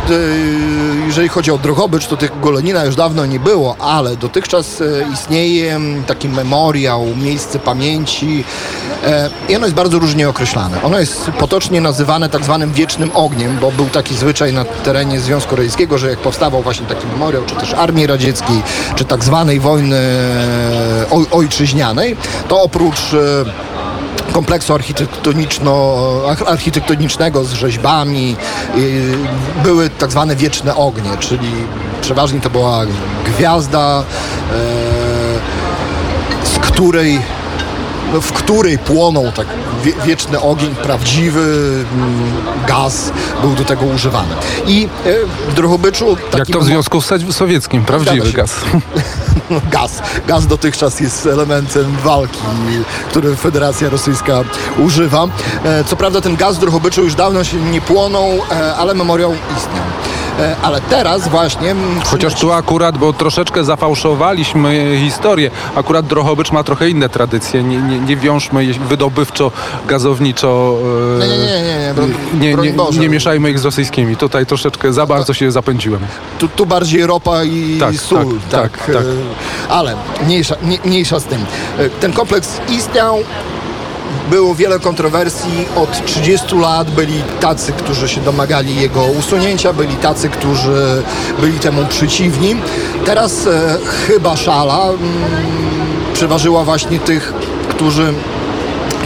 jeżeli 1.08 1.28
chodzi 1.30 1.52
o 1.52 1.58
Drohobycz, 1.58 2.08
to 2.08 2.18
tego 2.18 2.52
Lenina 2.52 2.86
już 2.86 2.96
dawno 2.96 3.26
nie 3.26 3.40
było, 3.40 3.76
ale 3.80 4.18
dotychczas 4.18 4.82
e, 4.82 4.86
istnieje 5.14 5.80
taki 6.08 6.30
memoriał, 6.30 7.06
miejsce 7.16 7.60
pamięci 7.60 8.44
i 9.50 9.56
ono 9.56 9.66
jest 9.66 9.76
bardzo 9.76 10.00
różnie 10.00 10.30
określane. 10.30 10.84
Ono 10.84 11.00
jest 11.00 11.32
potocznie 11.40 11.82
nazywane 11.82 12.30
tak 12.30 12.44
zwanym 12.44 12.74
wiecznym 12.74 13.12
ogniem, 13.14 13.58
bo 13.62 13.72
był 13.72 13.86
taki 13.86 14.16
zwyczaj 14.16 14.54
na 14.54 14.66
terenie 14.66 15.20
Związku 15.20 15.56
Radzieckiego, 15.56 15.98
że 15.98 16.10
jak 16.10 16.20
powstawał 16.20 16.62
właśnie 16.62 16.86
taki 16.86 17.08
memoriał, 17.08 17.44
czy 17.46 17.56
też 17.56 17.74
Armii 17.74 18.08
Radzieckiej, 18.08 18.62
czy 18.96 19.06
tak 19.06 19.24
zwanej 19.24 19.60
wojny 19.60 19.96
e, 19.96 21.06
oj, 21.12 21.26
ojczyźnianej, 21.32 22.16
to 22.48 22.62
oprócz 22.62 23.14
e, 23.14 23.79
kompleksu 24.34 24.74
architektonicznego 26.48 27.46
z 27.46 27.54
rzeźbami. 27.54 28.36
Były 29.64 29.90
tak 29.90 30.12
zwane 30.12 30.36
wieczne 30.36 30.76
ognie, 30.76 31.10
czyli 31.20 31.52
przeważnie 32.02 32.42
to 32.42 32.50
była 32.50 32.86
gwiazda, 33.26 34.04
e, 34.04 34.54
z 36.44 36.60
której 36.60 37.22
w 38.22 38.32
której 38.32 38.78
płonął 38.78 39.32
tak 39.32 39.48
wie, 39.84 39.94
wieczny 40.06 40.42
ogień, 40.42 40.76
prawdziwy 40.76 41.42
mm, 41.94 42.32
gaz 42.68 43.12
był 43.42 43.56
do 43.56 43.66
tego 43.66 43.86
używany. 43.86 44.36
I 44.68 44.88
e, 45.06 45.52
w 45.52 45.54
Drohobyczu... 45.54 46.18
Jak 46.38 46.48
to 46.48 46.60
w 46.60 46.64
Związku 46.64 47.02
Sowieckim, 47.32 47.86
prawdziwy 47.86 48.32
gaz. 48.34 48.56
gaz. 49.72 50.02
Gaz 50.28 50.48
dotychczas 50.48 51.00
jest 51.00 51.26
elementem 51.26 51.98
walki, 52.04 52.40
który 53.10 53.36
Federacja 53.36 53.90
Rosyjska 53.90 54.42
używa. 54.78 55.28
E, 55.66 55.84
co 55.84 55.96
prawda 55.96 56.22
ten 56.22 56.36
gaz 56.36 56.58
w 56.58 56.60
Drohobyczu 56.60 57.04
już 57.04 57.16
dawno 57.16 57.44
się 57.44 57.58
nie 57.58 57.82
płonął, 57.82 58.30
e, 58.52 58.76
ale 58.76 58.94
memoriał 58.94 59.32
istniał. 59.58 59.84
E, 60.40 60.56
ale 60.62 60.82
teraz 60.82 61.28
właśnie... 61.28 61.76
Chociaż 62.04 62.36
tu 62.36 62.52
akurat, 62.52 62.98
bo 62.98 63.14
troszeczkę 63.14 63.64
zafałszowaliśmy 63.64 65.00
historię, 65.04 65.52
akurat 65.76 66.08
Drohobycz 66.08 66.52
ma 66.52 66.64
trochę 66.64 66.90
inne 66.90 67.10
tradycje, 67.10 67.64
nie, 67.64 67.78
nie, 67.78 68.00
nie 68.00 68.18
wiążmy 68.18 68.74
wydobywczo, 68.74 69.52
gazowniczo... 69.88 70.78
Nie, 71.20 71.28
nie, 71.28 71.38
nie, 71.38 72.56
nie, 72.56 72.72
nie, 72.74 73.00
nie, 73.00 73.10
mieszajmy 73.10 73.52
ich 73.52 73.60
z 73.60 73.66
rosyjskimi, 73.66 74.18
tutaj 74.18 74.46
troszeczkę 74.46 74.94
za 74.94 75.06
bardzo 75.06 75.34
się 75.34 75.52
zapędziłem. 75.52 76.02
Tu, 76.56 76.66
bardziej 76.66 77.06
ropa 77.06 77.44
i 77.44 77.78
tak, 77.80 77.96
sól, 77.96 78.26
tak, 78.52 78.78
tak, 78.78 78.86
tak, 78.86 78.96
tak. 78.96 79.06
Ale 79.70 79.96
mniejsza, 80.26 80.56
mniejsza 80.86 81.20
z 81.20 81.24
tym. 81.24 81.46
E, 81.78 81.90
ten 81.90 82.14
kompleks 82.14 82.62
istniał, 82.70 83.20
było 84.30 84.56
wiele 84.56 84.80
kontrowersji. 84.80 85.68
Od 85.76 86.06
30 86.06 86.56
lat 86.56 86.92
byli 86.92 87.24
tacy, 87.40 87.72
którzy 87.72 88.10
się 88.10 88.22
domagali 88.22 88.76
jego 88.76 89.06
usunięcia, 89.06 89.74
byli 89.74 89.96
tacy, 89.96 90.30
którzy 90.30 91.04
byli 91.40 91.60
temu 91.60 91.86
przeciwni. 91.86 92.56
Teraz 93.06 93.48
e, 93.48 93.78
chyba 94.08 94.38
szala 94.38 94.86
mm, 94.86 95.00
przeważyła 96.14 96.64
właśnie 96.64 97.00
tych, 97.00 97.34
którzy 97.70 98.14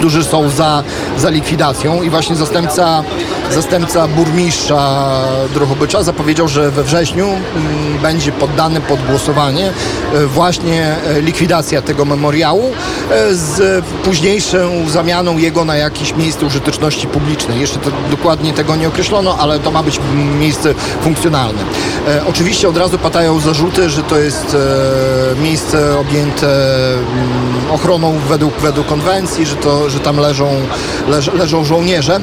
którzy 0.03 0.23
są 0.23 0.49
za, 0.49 0.83
za 1.17 1.29
likwidacją 1.29 2.01
i 2.01 2.09
właśnie 2.09 2.35
zastępca, 2.35 3.03
zastępca 3.51 4.07
burmistrza 4.07 5.11
Drohobycza 5.53 6.03
zapowiedział, 6.03 6.47
że 6.47 6.71
we 6.71 6.83
wrześniu 6.83 7.27
mm, 7.27 8.01
będzie 8.01 8.31
poddany 8.31 8.81
pod 8.81 9.05
głosowanie 9.05 9.71
e, 10.13 10.25
właśnie 10.25 10.95
e, 11.07 11.21
likwidacja 11.21 11.81
tego 11.81 12.05
memoriału 12.05 12.71
e, 13.11 13.35
z 13.35 13.85
późniejszą 14.03 14.89
zamianą 14.89 15.37
jego 15.37 15.65
na 15.65 15.75
jakieś 15.75 16.15
miejsce 16.15 16.45
użyteczności 16.45 17.07
publicznej. 17.07 17.59
Jeszcze 17.59 17.79
to, 17.79 17.91
dokładnie 18.11 18.53
tego 18.53 18.75
nie 18.75 18.87
określono, 18.87 19.37
ale 19.39 19.59
to 19.59 19.71
ma 19.71 19.83
być 19.83 19.99
miejsce 20.39 20.73
funkcjonalne. 21.01 21.59
Oczywiście 22.27 22.69
od 22.69 22.77
razu 22.77 22.97
padają 22.97 23.39
zarzuty, 23.39 23.89
że 23.89 24.03
to 24.03 24.17
jest 24.19 24.57
miejsce 25.41 25.99
objęte 25.99 26.47
ochroną 27.71 28.19
według, 28.29 28.53
według 28.53 28.87
konwencji, 28.87 29.45
że 29.45 29.55
to, 29.55 29.89
że 29.93 29.99
tam 29.99 30.17
leżą, 30.17 30.47
leż, 31.07 31.33
leżą 31.33 31.65
żołnierze. 31.65 32.19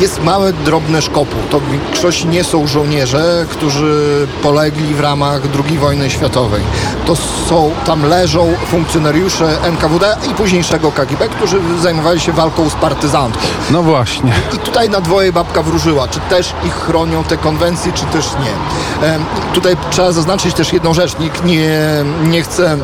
Jest 0.00 0.24
małe 0.24 0.52
drobne 0.52 1.02
szkopu. 1.02 1.36
To 1.50 1.60
w 1.60 1.70
większości 1.70 2.26
nie 2.26 2.44
są 2.44 2.66
żołnierze, 2.66 3.46
którzy 3.50 4.26
polegli 4.42 4.94
w 4.94 5.00
ramach 5.00 5.40
II 5.68 5.78
wojny 5.78 6.10
światowej. 6.10 6.62
To 7.06 7.16
są, 7.48 7.70
tam 7.86 8.06
leżą 8.06 8.54
funkcjonariusze 8.70 9.62
NKWD 9.62 10.16
i 10.30 10.34
późniejszego 10.34 10.92
KGB, 10.92 11.28
którzy 11.28 11.58
zajmowali 11.82 12.20
się 12.20 12.32
walką 12.32 12.70
z 12.70 12.74
partyzantką. 12.74 13.40
No 13.70 13.82
właśnie. 13.82 14.32
I 14.54 14.58
tutaj 14.58 14.90
na 14.90 15.00
dwoje 15.00 15.32
babka 15.32 15.62
wróżyła, 15.62 16.08
czy 16.08 16.20
też 16.20 16.54
ich 16.66 16.74
chronią 16.74 17.24
te 17.24 17.36
konwencje, 17.36 17.92
czy 17.92 18.04
też 18.04 18.26
nie. 18.26 19.08
Em, 19.08 19.24
tutaj 19.54 19.76
trzeba 19.90 20.12
zaznaczyć 20.12 20.54
też 20.54 20.72
jedną 20.72 20.94
rzecz. 20.94 21.18
Nikt 21.18 21.44
nie, 21.44 21.80
nie 22.24 22.42
chce 22.42 22.76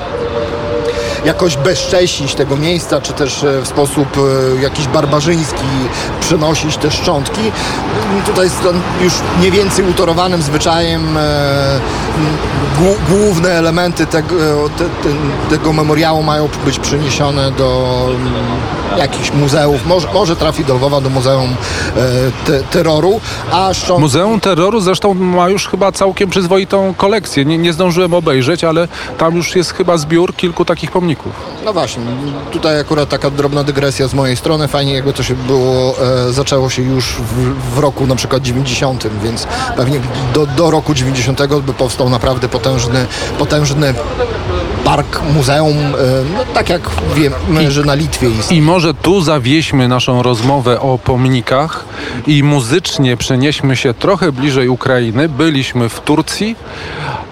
jakoś 1.25 1.56
bezcześcić 1.56 2.34
tego 2.34 2.56
miejsca, 2.56 3.00
czy 3.00 3.12
też 3.12 3.44
e, 3.44 3.60
w 3.62 3.68
sposób 3.68 4.08
e, 4.58 4.62
jakiś 4.62 4.88
barbarzyński 4.88 5.64
przenosić 6.20 6.76
te 6.76 6.90
szczątki. 6.90 7.40
Mm, 7.40 8.22
Tutaj 8.22 8.50
już 9.00 9.12
mniej 9.38 9.50
więcej 9.50 9.84
utorowanym 9.90 10.42
zwyczajem 10.42 11.16
e, 11.16 11.80
główne 13.08 13.50
elementy 13.50 14.06
tego, 14.06 14.34
te, 14.78 14.84
te, 14.84 15.08
tego 15.50 15.72
memoriału 15.72 16.22
mają 16.22 16.48
być 16.64 16.78
przeniesione 16.78 17.52
do 17.52 17.98
mm, 18.10 18.32
jakichś 18.97 19.33
muzeów. 19.33 19.87
Może, 19.87 20.09
może 20.14 20.37
trafi 20.37 20.64
do 20.64 20.75
Lwowa, 20.75 21.00
do 21.00 21.11
Muzeum 21.11 21.50
e, 21.50 22.47
te, 22.47 22.62
Terroru, 22.62 23.21
a 23.52 23.75
szczątki... 23.75 24.02
Muzeum 24.02 24.40
Terroru 24.40 24.80
zresztą 24.80 25.14
ma 25.14 25.49
już 25.49 25.68
chyba 25.68 25.92
całkiem 25.92 26.30
przyzwoitą 26.30 26.95
kolekcję. 26.95 27.45
Nie, 27.45 27.59
nie 27.59 27.73
zdążyłem 27.73 28.14
obejrzeć, 28.14 28.64
ale 28.64 28.88
tam 29.18 29.37
już 29.37 29.57
jest 29.57 29.73
chyba 29.73 29.97
zbiór 29.97 30.37
kilku 30.37 30.64
takich 30.64 30.90
pomników. 30.90 31.33
No 31.64 31.73
właśnie, 31.73 32.02
tutaj 32.50 32.80
akurat 32.80 33.09
taka 33.09 33.30
drobna 33.30 33.64
dygresja 33.64 34.09
z 34.09 34.14
mojej 34.14 34.37
strony. 34.37 34.68
Fajnie 34.68 34.95
jakby 34.95 35.12
to 35.12 35.23
się 35.23 35.35
było, 35.35 35.95
e, 36.28 36.33
zaczęło 36.33 36.71
się 36.71 36.83
już 36.83 37.04
w, 37.04 37.75
w 37.75 37.78
roku 37.78 38.07
na 38.07 38.16
przykład 38.16 38.42
90, 38.42 39.07
więc 39.23 39.47
pewnie 39.76 40.00
do, 40.35 40.47
do 40.47 40.71
roku 40.71 40.95
90 40.95 41.40
by 41.62 41.73
powstał 41.73 42.11
naprawdę 42.11 42.49
potężny, 42.49 43.07
potężny 43.38 43.95
park, 44.88 45.21
muzeum, 45.35 45.76
e, 45.76 45.95
no 46.37 46.45
tak 46.54 46.68
jak 46.68 46.90
wiemy, 47.14 47.71
że 47.71 47.83
na 47.83 47.95
Litwie 47.95 48.28
istnieje. 48.30 48.62
I 48.62 48.64
może 48.64 48.95
tu 48.95 49.21
zawieźmy 49.21 49.88
naszą 49.88 50.23
rozmowę 50.23 50.80
o 50.80 50.99
pomnikach 50.99 51.85
i 52.26 52.42
muzycznie 52.42 53.16
przenieśmy 53.16 53.76
się 53.76 53.95
trochę 53.95 54.33
bliżej 54.33 54.68
Ukrainy. 54.68 55.28
Byliśmy 55.28 55.88
w 55.88 56.00
Turcji, 56.00 56.57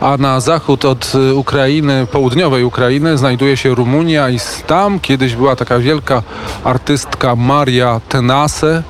a 0.01 0.17
na 0.17 0.41
zachód 0.41 0.85
od 0.85 1.13
y, 1.15 1.35
Ukrainy, 1.35 2.07
południowej 2.13 2.65
Ukrainy 2.65 3.19
znajduje 3.19 3.57
się 3.57 3.75
Rumunia 3.75 4.31
i 4.31 4.39
tam 4.67 5.01
kiedyś 5.01 5.35
była 5.35 5.57
taka 5.57 5.79
wielka 5.79 6.23
artystka 6.65 7.37
Maria 7.37 8.01
Tenase. 8.09 8.83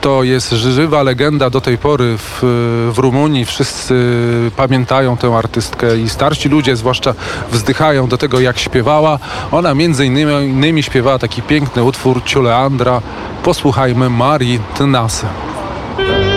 To 0.00 0.22
jest 0.22 0.50
żywa 0.50 1.02
legenda 1.02 1.50
do 1.50 1.60
tej 1.60 1.78
pory 1.78 2.18
w, 2.18 2.38
w 2.94 2.98
Rumunii. 2.98 3.44
Wszyscy 3.44 3.94
pamiętają 4.56 5.16
tę 5.16 5.28
artystkę 5.28 5.98
i 5.98 6.08
starsi 6.08 6.48
ludzie 6.48 6.76
zwłaszcza 6.76 7.14
wzdychają 7.52 8.08
do 8.08 8.18
tego, 8.18 8.40
jak 8.40 8.58
śpiewała. 8.58 9.18
Ona 9.52 9.74
między 9.74 10.06
innymi, 10.06 10.32
innymi 10.32 10.82
śpiewała 10.82 11.18
taki 11.18 11.42
piękny 11.42 11.84
utwór 11.84 12.24
Ciuleandra. 12.24 13.02
Posłuchajmy 13.42 14.10
Marii 14.10 14.60
Tenase. 14.78 15.55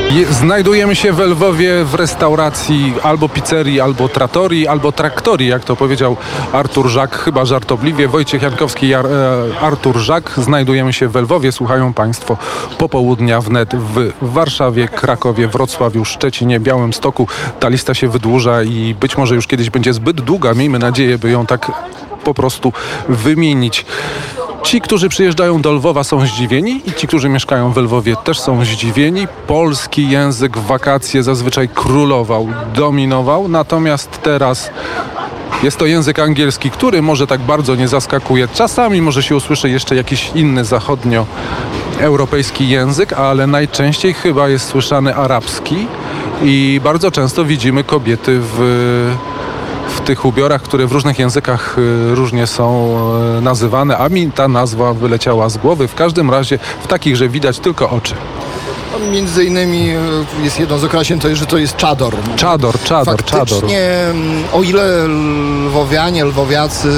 Je- 0.10 0.26
Znajdujemy 0.34 0.96
się 0.96 1.14
w 1.14 1.20
Lwowie 1.20 1.86
w 1.86 1.94
restauracji 1.94 2.94
albo 3.04 3.30
pizzerii, 3.30 3.82
albo 3.82 4.10
tratorii, 4.10 4.68
albo 4.68 4.92
traktorii, 4.92 5.48
jak 5.48 5.64
to 5.64 5.76
powiedział 5.76 6.18
Artur 6.54 6.88
Żak, 6.88 7.18
chyba 7.18 7.46
żartobliwie. 7.46 8.08
Wojciech 8.08 8.42
Jankowski 8.42 8.88
i 8.88 8.94
Ar- 8.94 9.06
e, 9.06 9.60
Artur 9.62 9.98
Żak. 9.98 10.32
Znajdujemy 10.38 10.94
się 10.94 11.08
w 11.08 11.16
Lwowie. 11.16 11.52
Słuchają 11.52 11.94
Państwo 11.94 12.38
popołudnia 12.78 13.42
wnet 13.42 13.76
w 13.76 14.12
Warszawie, 14.22 14.88
Krakowie, 14.88 15.48
Wrocławiu, 15.48 16.06
Szczecinie, 16.06 16.60
Białymstoku. 16.60 17.28
Ta 17.60 17.70
lista 17.70 17.94
się 17.94 18.08
wydłuża 18.10 18.64
i 18.64 18.96
być 19.00 19.18
może 19.18 19.36
już 19.36 19.48
kiedyś 19.48 19.70
będzie 19.70 19.94
zbyt 19.94 20.22
długa. 20.22 20.54
Miejmy 20.54 20.80
nadzieję, 20.80 21.18
by 21.18 21.30
ją 21.30 21.46
tak 21.46 21.72
po 22.24 22.34
prostu 22.34 22.74
wymienić. 23.10 23.86
Ci, 24.64 24.82
którzy 24.82 25.10
przyjeżdżają 25.10 25.62
do 25.62 25.72
Lwowa 25.72 26.04
są 26.04 26.28
zdziwieni 26.28 26.82
i 26.86 26.94
ci, 26.94 27.08
którzy 27.08 27.30
mieszkają 27.30 27.72
w 27.72 27.78
Lwowie 27.78 28.16
też 28.16 28.40
są 28.40 28.66
zdziwieni. 28.66 29.28
Polski 29.48 30.10
język 30.10 30.58
w 30.58 30.66
wakacje 30.66 31.24
zazwyczaj 31.24 31.70
królował, 31.70 32.48
dominował, 32.74 33.48
natomiast 33.48 34.22
teraz 34.22 34.70
jest 35.64 35.78
to 35.78 35.86
język 35.86 36.20
angielski, 36.20 36.72
który 36.72 37.02
może 37.02 37.28
tak 37.28 37.42
bardzo 37.42 37.76
nie 37.76 37.88
zaskakuje. 37.88 38.48
Czasami 38.54 39.02
może 39.02 39.24
się 39.24 39.36
usłyszy 39.36 39.70
jeszcze 39.70 39.96
jakiś 39.96 40.32
inny 40.36 40.66
zachodnioeuropejski 40.66 42.70
język, 42.70 43.14
ale 43.14 43.48
najczęściej 43.48 44.14
chyba 44.14 44.50
jest 44.50 44.68
słyszany 44.68 45.16
arabski 45.16 45.88
i 46.44 46.82
bardzo 46.84 47.12
często 47.12 47.46
widzimy 47.46 47.84
kobiety 47.84 48.40
w 48.42 49.16
w 49.90 50.02
tych 50.02 50.26
ubiorach, 50.26 50.62
które 50.62 50.88
w 50.88 50.92
różnych 50.92 51.20
językach 51.20 51.78
y, 51.78 52.16
różnie 52.16 52.48
są 52.48 52.98
y, 53.38 53.42
nazywane, 53.42 53.98
a 53.98 54.10
mi 54.10 54.32
ta 54.32 54.48
nazwa 54.48 54.94
wyleciała 54.94 55.50
z 55.50 55.58
głowy. 55.58 55.88
W 55.88 55.96
każdym 55.96 56.32
razie 56.32 56.60
w 56.84 56.88
takich, 56.88 57.16
że 57.16 57.30
widać 57.30 57.60
tylko 57.60 57.90
oczy. 57.90 58.16
No, 59.00 59.12
Między 59.12 59.46
innymi 59.46 59.90
e, 59.90 60.44
jest 60.44 60.60
jedno 60.60 60.80
z 60.80 60.84
określeń, 60.84 61.20
to 61.20 61.28
jest, 61.28 61.40
że 61.40 61.46
to 61.46 61.58
jest 61.58 61.76
czador. 61.78 62.16
Czador, 62.36 62.80
czador, 62.84 63.24
czador. 63.24 63.50
Faktycznie, 63.50 63.82
mm, 63.82 64.44
o 64.54 64.64
ile 64.64 65.08
lwowianie, 65.08 66.26
lwowiacy 66.26 66.90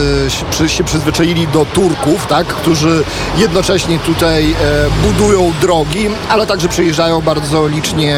się 0.68 0.84
przyzwyczaili 0.84 1.48
do 1.48 1.66
Turków, 1.66 2.28
tak, 2.28 2.48
którzy 2.48 3.04
jednocześnie 3.38 4.00
tutaj 4.00 4.52
e, 4.52 4.56
budują 5.04 5.54
drogi, 5.62 6.08
ale 6.30 6.48
także 6.48 6.68
przyjeżdżają 6.68 7.22
bardzo 7.22 7.68
licznie 7.68 8.18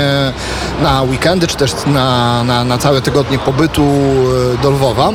na 0.82 1.04
weekendy, 1.04 1.48
czy 1.48 1.58
też 1.58 1.72
na, 1.86 2.44
na, 2.44 2.64
na 2.64 2.78
całe 2.78 3.02
tygodnie 3.02 3.40
pobytu 3.40 3.84
e, 3.84 4.62
do 4.62 4.72
Lwowa, 4.72 5.12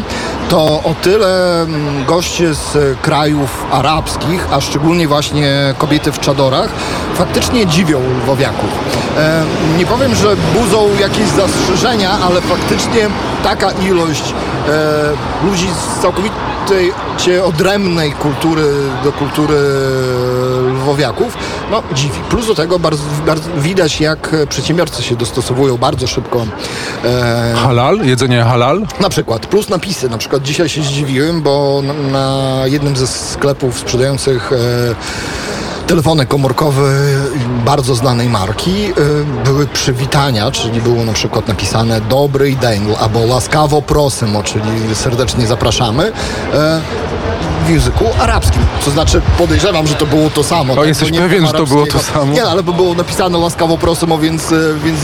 to 0.49 0.65
o 0.65 0.95
tyle 1.03 1.63
mm, 1.63 2.05
goście 2.05 2.55
z 2.55 2.99
krajów 3.03 3.67
arabskich, 3.73 4.47
a 4.53 4.61
szczególnie 4.61 5.09
właśnie 5.09 5.75
kobiety 5.79 6.13
w 6.13 6.21
czadorach, 6.21 6.69
faktycznie 7.15 7.67
dziwią 7.67 8.01
lwowiaków. 8.23 8.71
E, 9.19 9.45
nie 9.79 9.87
powiem, 9.87 10.15
że 10.15 10.37
budzą 10.55 10.89
jakieś 11.01 11.29
zastrzeżenia, 11.29 12.11
ale 12.27 12.41
faktycznie 12.41 13.09
taka 13.45 13.71
ilość 13.71 14.35
e, 14.69 15.47
ludzi 15.47 15.69
z 15.69 16.03
całkowicie 16.03 16.48
odrębnej 17.45 18.13
kultury 18.13 18.63
do 19.05 19.13
kultury 19.13 19.55
lwowiaków, 20.75 21.37
no 21.71 21.83
dziwi. 21.95 22.19
Plus 22.31 22.47
do 22.47 22.55
tego 22.55 22.79
bardzo, 22.79 23.03
bardzo 23.27 23.51
widać, 23.57 24.01
jak 24.01 24.37
przedsiębiorcy 24.49 25.03
się 25.03 25.17
dostosowują 25.17 25.77
bardzo 25.77 26.07
szybko. 26.07 26.47
E, 27.05 27.55
Halal, 27.57 28.07
jedzenie 28.07 28.43
halal. 28.45 28.83
na 29.01 29.09
przykład, 29.09 29.47
plus 29.47 29.69
napisy. 29.69 30.09
Na 30.09 30.19
przykład 30.19 30.43
dzisiaj 30.43 30.69
się 30.69 30.83
zdziwiłem, 30.83 31.43
bo 31.43 31.83
na, 31.85 31.93
na 31.93 32.67
jednym 32.67 32.97
ze 32.97 33.07
sklepów 33.07 33.79
sprzedających 33.79 34.53
e, 34.53 34.57
telefony 35.89 36.27
komórkowe 36.27 36.83
bardzo 37.65 37.95
znanej 37.95 38.29
marki 38.29 38.85
e, 38.85 38.95
były 39.45 39.67
przywitania, 39.67 40.51
czyli 40.51 40.81
było 40.81 41.05
na 41.05 41.13
przykład 41.13 41.49
napisane 41.49 42.01
dobry 42.01 42.57
dzień 42.57 42.95
albo 43.01 43.19
łaskawo 43.19 43.83
prosimo, 43.83 44.43
czyli 44.43 44.95
serdecznie 44.95 45.47
zapraszamy. 45.47 46.13
W 47.69 47.71
języku 47.71 48.05
arabskim. 48.21 48.63
To 48.85 48.91
znaczy 48.91 49.23
podejrzewam, 49.39 49.87
że 49.87 49.95
to 49.95 50.07
było 50.07 50.31
to 50.31 50.45
samo. 50.45 50.75
tak? 50.77 50.87
jesteś 50.87 51.11
pewien, 51.11 51.47
że 51.47 51.53
to 51.53 51.67
było 51.67 51.87
to 51.87 51.99
samo? 51.99 52.33
Nie, 52.33 52.45
ale 52.45 52.63
bo 52.63 52.73
było 52.73 52.95
napisane 52.95 53.39
łaskawo 53.39 53.79
prosimo, 53.79 54.19
więc, 54.19 54.53
e, 54.53 54.57
więc 54.85 54.99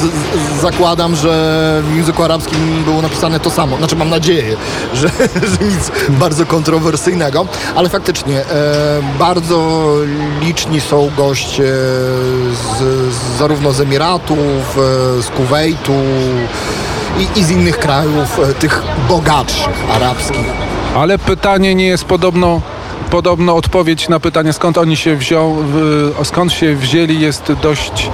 zakładam, 0.60 1.16
że 1.16 1.82
w 1.92 1.96
języku 1.96 2.22
arabskim 2.22 2.84
było 2.84 3.02
napisane 3.02 3.40
to 3.40 3.50
samo. 3.50 3.76
Znaczy 3.76 3.96
mam 3.96 4.10
nadzieję, 4.10 4.56
że, 4.94 5.08
że 5.32 5.64
nic 5.64 5.92
bardzo 6.08 6.46
kontrowersyjnego, 6.46 7.46
ale 7.74 7.88
faktycznie 7.88 8.40
e, 8.40 8.44
bardzo 9.18 9.86
liczni 10.40 10.80
są 10.80 11.10
goście 11.16 11.64
z, 12.52 12.78
z, 12.78 13.38
zarówno 13.38 13.72
z 13.72 13.80
Emiratów, 13.80 14.38
e, 14.38 15.22
z 15.22 15.28
Kuwejtu 15.28 15.92
i, 17.18 17.40
i 17.40 17.44
z 17.44 17.50
innych 17.50 17.78
krajów, 17.78 18.40
e, 18.50 18.54
tych 18.54 18.82
bogatszych 19.08 19.84
arabskich. 19.94 20.73
Ale 20.94 21.18
pytanie 21.18 21.74
nie 21.74 21.86
jest 21.86 22.04
podobno. 22.04 22.60
Podobno 23.10 23.56
odpowiedź 23.56 24.08
na 24.08 24.20
pytanie, 24.20 24.52
skąd 24.52 24.78
oni 24.78 24.96
się 24.96 25.16
wziął, 25.16 25.56
skąd 26.24 26.52
się 26.52 26.74
wzięli, 26.76 27.20
jest 27.20 27.52
dość 27.62 28.10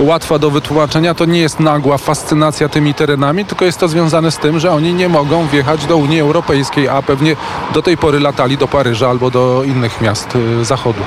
łatwa 0.00 0.38
do 0.38 0.50
wytłumaczenia. 0.50 1.14
To 1.14 1.24
nie 1.24 1.40
jest 1.40 1.60
nagła 1.60 1.98
fascynacja 1.98 2.68
tymi 2.68 2.94
terenami, 2.94 3.44
tylko 3.44 3.64
jest 3.64 3.78
to 3.78 3.88
związane 3.88 4.30
z 4.30 4.38
tym, 4.38 4.60
że 4.60 4.70
oni 4.72 4.94
nie 4.94 5.08
mogą 5.08 5.46
wjechać 5.46 5.86
do 5.86 5.96
Unii 5.96 6.20
Europejskiej, 6.20 6.88
a 6.88 7.02
pewnie 7.02 7.36
do 7.74 7.82
tej 7.82 7.96
pory 7.96 8.20
latali 8.20 8.58
do 8.58 8.68
Paryża 8.68 9.08
albo 9.10 9.30
do 9.30 9.62
innych 9.64 10.00
miast 10.00 10.36
y, 10.36 10.64
zachodu. 10.64 11.00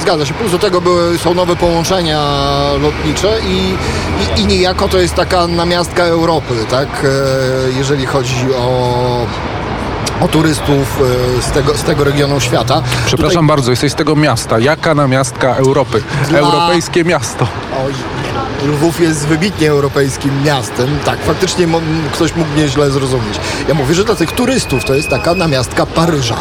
Zgadza 0.00 0.26
się. 0.26 0.34
Plus 0.34 0.52
do 0.52 0.58
tego 0.58 0.80
były, 0.80 1.18
są 1.18 1.34
nowe 1.34 1.56
połączenia 1.56 2.20
lotnicze 2.82 3.38
i, 3.48 3.74
i, 4.38 4.40
i 4.40 4.46
niejako 4.46 4.88
to 4.88 4.98
jest 4.98 5.14
taka 5.14 5.46
namiastka 5.46 6.02
Europy, 6.04 6.54
tak? 6.70 6.88
E, 7.04 7.78
Jeżeli 7.78 8.06
chodzi 8.06 8.54
o 8.58 9.26
o 10.20 10.28
turystów 10.28 11.00
e, 11.38 11.42
z 11.42 11.50
tego, 11.50 11.76
z 11.76 11.82
tego 11.82 12.04
regionu 12.04 12.40
świata. 12.40 12.82
Przepraszam 13.06 13.46
bardzo, 13.46 13.70
jesteś 13.70 13.92
z 13.92 13.94
tego 13.94 14.16
miasta. 14.16 14.58
Jaka 14.58 14.94
namiastka 14.94 15.54
Europy? 15.54 16.02
Dla- 16.28 16.38
Europejskie 16.38 17.04
miasto. 17.04 17.46
Oj, 17.86 17.92
Lwów 18.68 19.00
jest 19.00 19.26
wybitnie 19.26 19.70
europejskim 19.70 20.42
miastem. 20.44 20.98
Tak, 21.04 21.18
faktycznie 21.24 21.66
ktoś 22.12 22.36
mógł 22.36 22.50
mnie 22.50 22.68
źle 22.68 22.90
zrozumieć. 22.90 23.40
Ja 23.68 23.74
mówię, 23.74 23.94
że 23.94 24.04
dla 24.04 24.14
tych 24.14 24.32
turystów 24.32 24.84
to 24.84 24.94
jest 24.94 25.08
taka 25.08 25.34
namiastka 25.34 25.86
Paryża. 25.86 26.36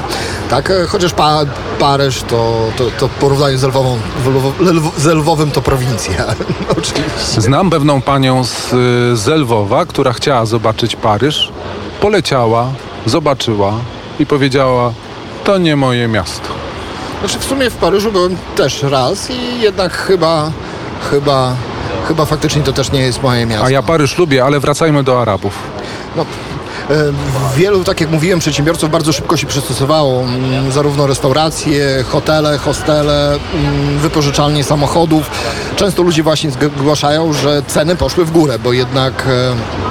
Tak, 0.49 0.69
e, 0.71 0.85
chociaż 0.87 1.13
pa- 1.13 1.45
Paryż 1.79 2.21
to, 2.21 2.67
to, 2.77 2.85
to 2.99 3.07
w 3.07 3.11
porównaniu 3.11 3.57
z, 3.57 3.63
Lwową, 3.63 3.97
Lwo- 4.25 4.53
Lw- 4.59 4.91
z 4.97 5.05
Lwowem 5.05 5.51
to 5.51 5.61
prowincja. 5.61 6.25
Oczywiście. 6.77 7.41
Znam 7.41 7.69
pewną 7.69 8.01
panią 8.01 8.43
z, 8.43 8.73
y, 8.73 9.17
z 9.17 9.27
Lwowa, 9.27 9.85
która 9.85 10.13
chciała 10.13 10.45
zobaczyć 10.45 10.95
Paryż. 10.95 11.51
Poleciała, 12.01 12.67
zobaczyła 13.05 13.73
i 14.19 14.25
powiedziała, 14.25 14.93
to 15.43 15.57
nie 15.57 15.75
moje 15.75 16.07
miasto. 16.07 16.49
Znaczy 17.19 17.39
w 17.39 17.43
sumie 17.43 17.69
w 17.69 17.75
Paryżu 17.75 18.11
byłem 18.11 18.37
też 18.55 18.83
raz 18.83 19.29
i 19.31 19.61
jednak 19.61 19.93
chyba, 19.93 20.51
chyba, 21.11 21.55
chyba 22.07 22.25
faktycznie 22.25 22.61
to 22.61 22.73
też 22.73 22.91
nie 22.91 23.01
jest 23.01 23.23
moje 23.23 23.45
miasto. 23.45 23.65
A 23.65 23.69
ja 23.69 23.83
Paryż 23.83 24.17
lubię, 24.17 24.45
ale 24.45 24.59
wracajmy 24.59 25.03
do 25.03 25.21
Arabów. 25.21 25.53
No, 26.15 26.25
e, 26.89 26.95
wielu, 27.57 27.83
tak 27.83 28.01
jak 28.01 28.09
mówiłem, 28.11 28.39
przedsiębiorców 28.39 28.91
bardzo 28.91 29.13
szybko 29.13 29.37
się 29.37 29.47
przystosowało. 29.47 30.21
Mm, 30.21 30.71
Zarówno 30.71 31.07
restauracje, 31.07 32.03
hotele, 32.09 32.57
hostele, 32.57 33.39
mm, 33.53 33.97
wypożyczalnie 33.97 34.63
samochodów. 34.63 35.29
Często 35.75 36.03
ludzie 36.03 36.23
właśnie 36.23 36.51
zgłaszają, 36.51 37.33
że 37.33 37.61
ceny 37.67 37.95
poszły 37.95 38.25
w 38.25 38.31
górę, 38.31 38.59
bo 38.59 38.73
jednak 38.73 39.27
e, 39.27 39.88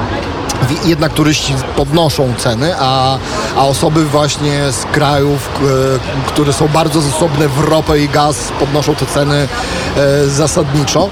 jednak 0.84 1.12
turyści 1.12 1.54
podnoszą 1.76 2.34
ceny, 2.38 2.74
a, 2.78 3.18
a 3.56 3.64
osoby 3.64 4.04
właśnie 4.04 4.72
z 4.72 4.84
krajów, 4.84 5.48
k- 5.54 5.60
które 6.26 6.52
są 6.52 6.68
bardzo 6.68 7.00
zasobne 7.00 7.48
w 7.48 7.60
ropę 7.60 7.98
i 8.00 8.08
gaz, 8.08 8.36
podnoszą 8.60 8.94
te 8.94 9.06
ceny 9.06 9.48
e, 9.96 10.26
zasadniczo. 10.28 11.08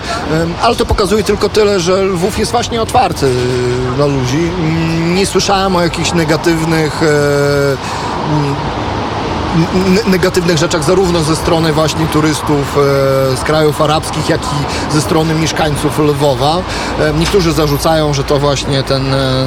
Ale 0.62 0.76
to 0.76 0.86
pokazuje 0.86 1.24
tylko 1.24 1.48
tyle, 1.48 1.80
że 1.80 2.02
Lwów 2.02 2.38
jest 2.38 2.52
właśnie 2.52 2.82
otwarty 2.82 3.26
e, 3.92 3.96
dla 3.96 4.06
ludzi. 4.06 4.50
Mm, 4.58 5.14
Nie 5.14 5.26
słyszałem 5.26 5.76
o 5.76 5.80
jakichś 5.82 6.12
negatywnych 6.12 7.02
e, 7.02 7.06
negatywnych 10.06 10.58
rzeczach 10.58 10.84
zarówno 10.84 11.22
ze 11.22 11.36
strony 11.36 11.72
właśnie 11.72 12.06
turystów 12.06 12.76
e, 13.32 13.36
z 13.36 13.40
krajów 13.44 13.80
arabskich, 13.80 14.28
jak 14.28 14.40
i 14.42 14.92
ze 14.94 15.00
strony 15.00 15.34
mieszkańców 15.34 15.98
Lwowa. 15.98 16.56
E, 17.00 17.12
niektórzy 17.18 17.52
zarzucają, 17.52 18.14
że 18.14 18.24
to 18.24 18.38
właśnie 18.38 18.82
ten 18.82 19.14
e, 19.14 19.46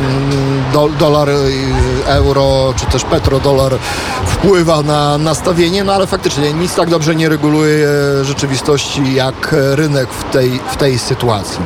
do, 0.73 0.89
dolar, 0.99 1.29
euro 2.05 2.73
czy 2.75 2.85
też 2.85 3.03
petrodolar 3.03 3.77
wpływa 4.25 4.81
na 4.81 5.17
nastawienie, 5.17 5.83
no 5.83 5.93
ale 5.93 6.07
faktycznie 6.07 6.53
nic 6.53 6.75
tak 6.75 6.89
dobrze 6.89 7.15
nie 7.15 7.29
reguluje 7.29 7.87
rzeczywistości 8.21 9.13
jak 9.13 9.55
rynek 9.75 10.09
w 10.13 10.31
tej, 10.31 10.59
w 10.71 10.77
tej 10.77 10.99
sytuacji. 10.99 11.59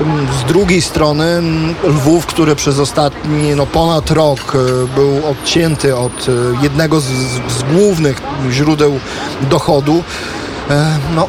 Mm, 0.00 0.26
Z 0.40 0.48
drugiej 0.48 0.82
strony 0.82 1.24
mm, 1.24 1.74
Lwów, 1.84 2.26
który 2.26 2.56
przez 2.56 2.78
ostatni 2.78 3.54
no, 3.56 3.66
ponad 3.66 4.10
rok 4.10 4.52
był 4.94 5.26
odcięty 5.30 5.96
od 5.96 6.26
jednego 6.62 7.00
z, 7.00 7.04
z 7.48 7.62
głównych 7.62 7.85
źródeł 8.50 9.00
dochodu, 9.50 10.04
e, 10.70 10.98
no, 11.14 11.28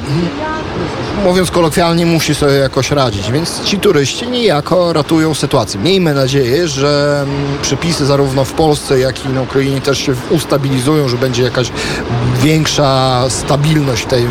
mówiąc 1.23 1.51
kolokwialnie, 1.51 2.05
musi 2.05 2.35
sobie 2.35 2.53
jakoś 2.53 2.91
radzić, 2.91 3.31
więc 3.31 3.63
ci 3.63 3.79
turyści 3.79 4.27
niejako 4.27 4.93
ratują 4.93 5.33
sytuację. 5.33 5.79
Miejmy 5.79 6.13
nadzieję, 6.13 6.67
że 6.67 7.19
mm, 7.23 7.57
przepisy 7.61 8.05
zarówno 8.05 8.45
w 8.45 8.53
Polsce, 8.53 8.99
jak 8.99 9.25
i 9.25 9.29
na 9.29 9.41
Ukrainie 9.41 9.81
też 9.81 9.99
się 9.99 10.13
ustabilizują, 10.29 11.09
że 11.09 11.17
będzie 11.17 11.43
jakaś 11.43 11.71
większa 12.43 13.23
stabilność 13.29 14.03
w 14.03 14.05
tej, 14.05 14.25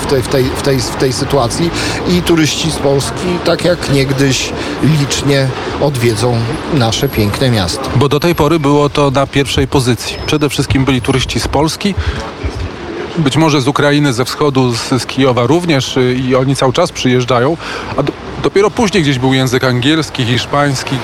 w 0.00 0.06
tej, 0.06 0.22
w 0.22 0.28
tej, 0.28 0.44
w 0.44 0.62
tej, 0.62 0.80
w 0.80 0.96
tej 0.96 1.12
sytuacji 1.12 1.70
i 2.08 2.22
turyści 2.22 2.70
z 2.70 2.76
Polski, 2.76 3.26
tak 3.44 3.64
jak 3.64 3.92
niegdyś 3.92 4.52
licznie 4.82 5.48
odwiedzą 5.80 6.36
nasze 6.74 7.08
piękne 7.08 7.50
miasto. 7.50 7.90
Bo 7.96 8.08
do 8.08 8.20
tej 8.20 8.34
pory 8.34 8.58
było 8.58 8.88
to 8.88 9.10
na 9.10 9.26
pierwszej 9.26 9.68
pozycji. 9.68 10.16
Przede 10.26 10.48
wszystkim 10.48 10.84
byli 10.84 11.02
turyści 11.02 11.40
z 11.40 11.48
Polski, 11.48 11.94
być 13.18 13.36
może 13.36 13.60
z 13.60 13.68
Ukrainy, 13.68 14.12
ze 14.12 14.24
wschodu, 14.24 14.72
z, 14.72 15.02
z 15.02 15.06
Kijowa 15.06 15.46
również 15.46 15.96
y, 15.96 16.14
i 16.14 16.34
oni 16.34 16.56
cały 16.56 16.72
czas 16.72 16.92
przyjeżdżają, 16.92 17.56
a 17.96 18.02
do, 18.02 18.12
dopiero 18.42 18.70
później 18.70 19.02
gdzieś 19.02 19.18
był 19.18 19.34
język 19.34 19.64
angielski, 19.64 20.24
hiszpański, 20.24 20.96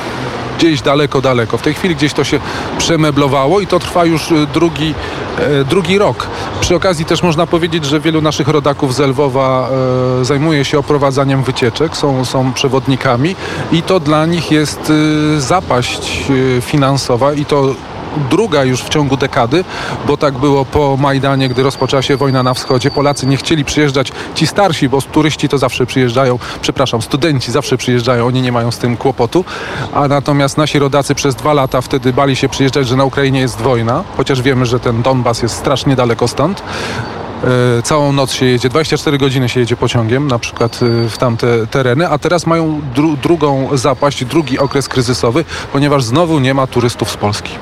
gdzieś 0.59 0.83
daleko, 0.83 1.21
daleko. 1.21 1.59
W 1.59 1.62
tej 1.62 1.75
chwili 1.75 1.97
gdzieś 1.97 2.12
to 2.12 2.25
się 2.25 2.40
przemeblowało 2.79 3.61
i 3.61 3.66
to 3.66 3.79
trwa 3.79 4.05
już 4.05 4.31
y, 4.31 4.47
drugi, 4.47 4.95
e, 5.38 5.64
drugi 5.64 5.99
rok. 5.99 6.27
Przy 6.61 6.77
okazji 6.77 7.05
też 7.05 7.23
można 7.23 7.47
powiedzieć, 7.47 7.85
że 7.85 8.01
wielu 8.01 8.23
naszych 8.23 8.49
rodaków 8.49 8.95
z 8.95 8.99
Lwowa 8.99 9.69
e, 10.21 10.25
zajmuje 10.25 10.64
się 10.64 10.79
oprowadzaniem 10.79 11.42
wycieczek, 11.42 11.97
są, 11.97 12.25
są 12.25 12.53
przewodnikami 12.53 13.37
i 13.73 13.83
to 13.83 14.01
dla 14.01 14.27
nich 14.27 14.51
jest 14.51 14.90
y, 14.90 15.40
zapaść 15.40 16.23
finansowa 16.61 17.33
i 17.33 17.45
to 17.45 17.75
druga 18.31 18.64
już 18.64 18.83
w 18.83 18.88
ciągu 18.88 19.16
dekady, 19.16 19.64
bo 20.07 20.16
tak 20.16 20.35
było 20.35 20.64
po 20.64 20.96
Majdanie, 20.96 21.48
gdy 21.48 21.62
rozpoczęła 21.62 22.02
się 22.02 22.16
wojna 22.16 22.42
na 22.42 22.55
wschodzie. 22.55 22.90
Polacy 22.90 23.26
nie 23.26 23.37
chcieli 23.37 23.64
przyjeżdżać, 23.64 24.12
ci 24.35 24.46
starsi, 24.46 24.88
bo 24.88 25.02
turyści 25.02 25.48
to 25.48 25.59
zawsze 25.59 25.87
przyjeżdżają, 25.87 26.38
przepraszam, 26.61 27.02
studenci 27.02 27.52
zawsze 27.52 27.76
przyjeżdżają, 27.76 28.26
oni 28.26 28.42
nie 28.42 28.52
mają 28.52 28.70
z 28.70 28.79
tym 28.79 28.96
kłopotu, 28.96 29.44
a 29.94 30.09
natomiast 30.09 30.59
nasi 30.59 30.79
rodacy 30.79 31.14
przez 31.14 31.35
dwa 31.35 31.52
lata 31.52 31.81
wtedy 31.81 32.12
bali 32.12 32.37
się 32.37 32.48
przyjeżdżać, 32.48 32.88
że 32.88 32.96
na 32.96 33.05
Ukrainie 33.05 33.40
jest 33.40 33.61
wojna, 33.61 34.05
chociaż 34.16 34.42
wiemy, 34.42 34.66
że 34.66 34.81
ten 34.81 35.02
Donbas 35.02 35.42
jest 35.42 35.55
strasznie 35.55 35.96
daleko 35.96 36.29
stąd. 36.29 36.62
E, 37.79 37.83
Całą 37.83 38.12
noc 38.12 38.33
się 38.33 38.46
jedzie, 38.46 38.68
24 38.68 39.18
godziny 39.18 39.49
się 39.49 39.61
jedzie 39.61 39.77
pociągiem, 39.77 40.29
na 40.29 40.38
przykład 40.38 40.79
e, 40.83 41.09
w 41.09 41.18
tamte 41.18 41.66
tereny, 41.66 42.09
a 42.09 42.18
teraz 42.18 42.46
mają 42.46 42.81
dru- 42.94 43.16
drugą 43.16 43.68
zapaść, 43.77 44.25
drugi 44.25 44.59
okres 44.59 44.88
kryzysowy, 44.88 45.44
ponieważ 45.72 46.05
znowu 46.05 46.38
nie 46.38 46.55
ma 46.55 46.66
turystów 46.66 47.11
z 47.11 47.16
Polski. 47.16 47.53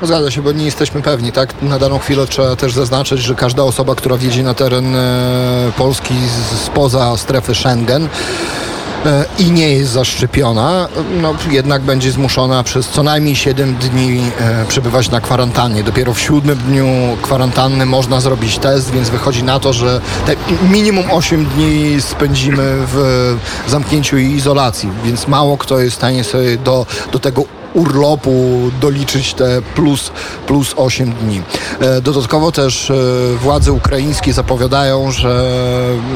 No 0.00 0.06
zgadza 0.06 0.30
się, 0.30 0.42
bo 0.42 0.52
nie 0.52 0.64
jesteśmy 0.64 1.02
pewni, 1.02 1.32
tak? 1.32 1.62
Na 1.62 1.78
daną 1.78 1.98
chwilę 1.98 2.26
trzeba 2.26 2.56
też 2.56 2.72
zaznaczyć, 2.72 3.20
że 3.20 3.34
każda 3.34 3.62
osoba, 3.62 3.94
która 3.94 4.16
wjedzie 4.16 4.42
na 4.42 4.54
teren 4.54 4.96
e, 4.96 5.72
Polski 5.78 6.14
spoza 6.64 7.16
strefy 7.16 7.54
Schengen 7.54 8.08
i 9.38 9.50
nie 9.50 9.74
jest 9.74 9.90
zaszczepiona, 9.90 10.88
no 11.22 11.34
jednak 11.50 11.82
będzie 11.82 12.12
zmuszona 12.12 12.62
przez 12.62 12.88
co 12.88 13.02
najmniej 13.02 13.36
7 13.36 13.74
dni 13.74 14.20
e, 14.40 14.64
przebywać 14.68 15.10
na 15.10 15.20
kwarantannie. 15.20 15.82
Dopiero 15.82 16.14
w 16.14 16.20
siódmym 16.20 16.58
dniu 16.58 16.86
kwarantanny 17.22 17.86
można 17.86 18.20
zrobić 18.20 18.58
test, 18.58 18.90
więc 18.90 19.08
wychodzi 19.08 19.42
na 19.42 19.60
to, 19.60 19.72
że 19.72 20.00
minimum 20.70 21.04
8 21.10 21.44
dni 21.44 21.96
spędzimy 22.00 22.62
w 22.92 23.36
zamknięciu 23.68 24.18
i 24.18 24.32
izolacji, 24.32 24.90
więc 25.04 25.28
mało 25.28 25.58
kto 25.58 25.78
jest 25.78 25.92
w 25.92 25.96
stanie 25.96 26.24
sobie 26.24 26.56
do, 26.56 26.86
do 27.12 27.18
tego 27.18 27.44
urlopu 27.74 28.70
doliczyć 28.80 29.34
te 29.34 29.62
plus, 29.62 30.10
plus 30.46 30.74
8 30.76 31.12
dni. 31.12 31.42
E, 31.80 32.00
Dodatkowo 32.00 32.52
też 32.52 32.90
e, 32.90 32.94
władze 33.36 33.72
ukraińskie 33.72 34.32
zapowiadają, 34.32 35.10
że 35.10 35.50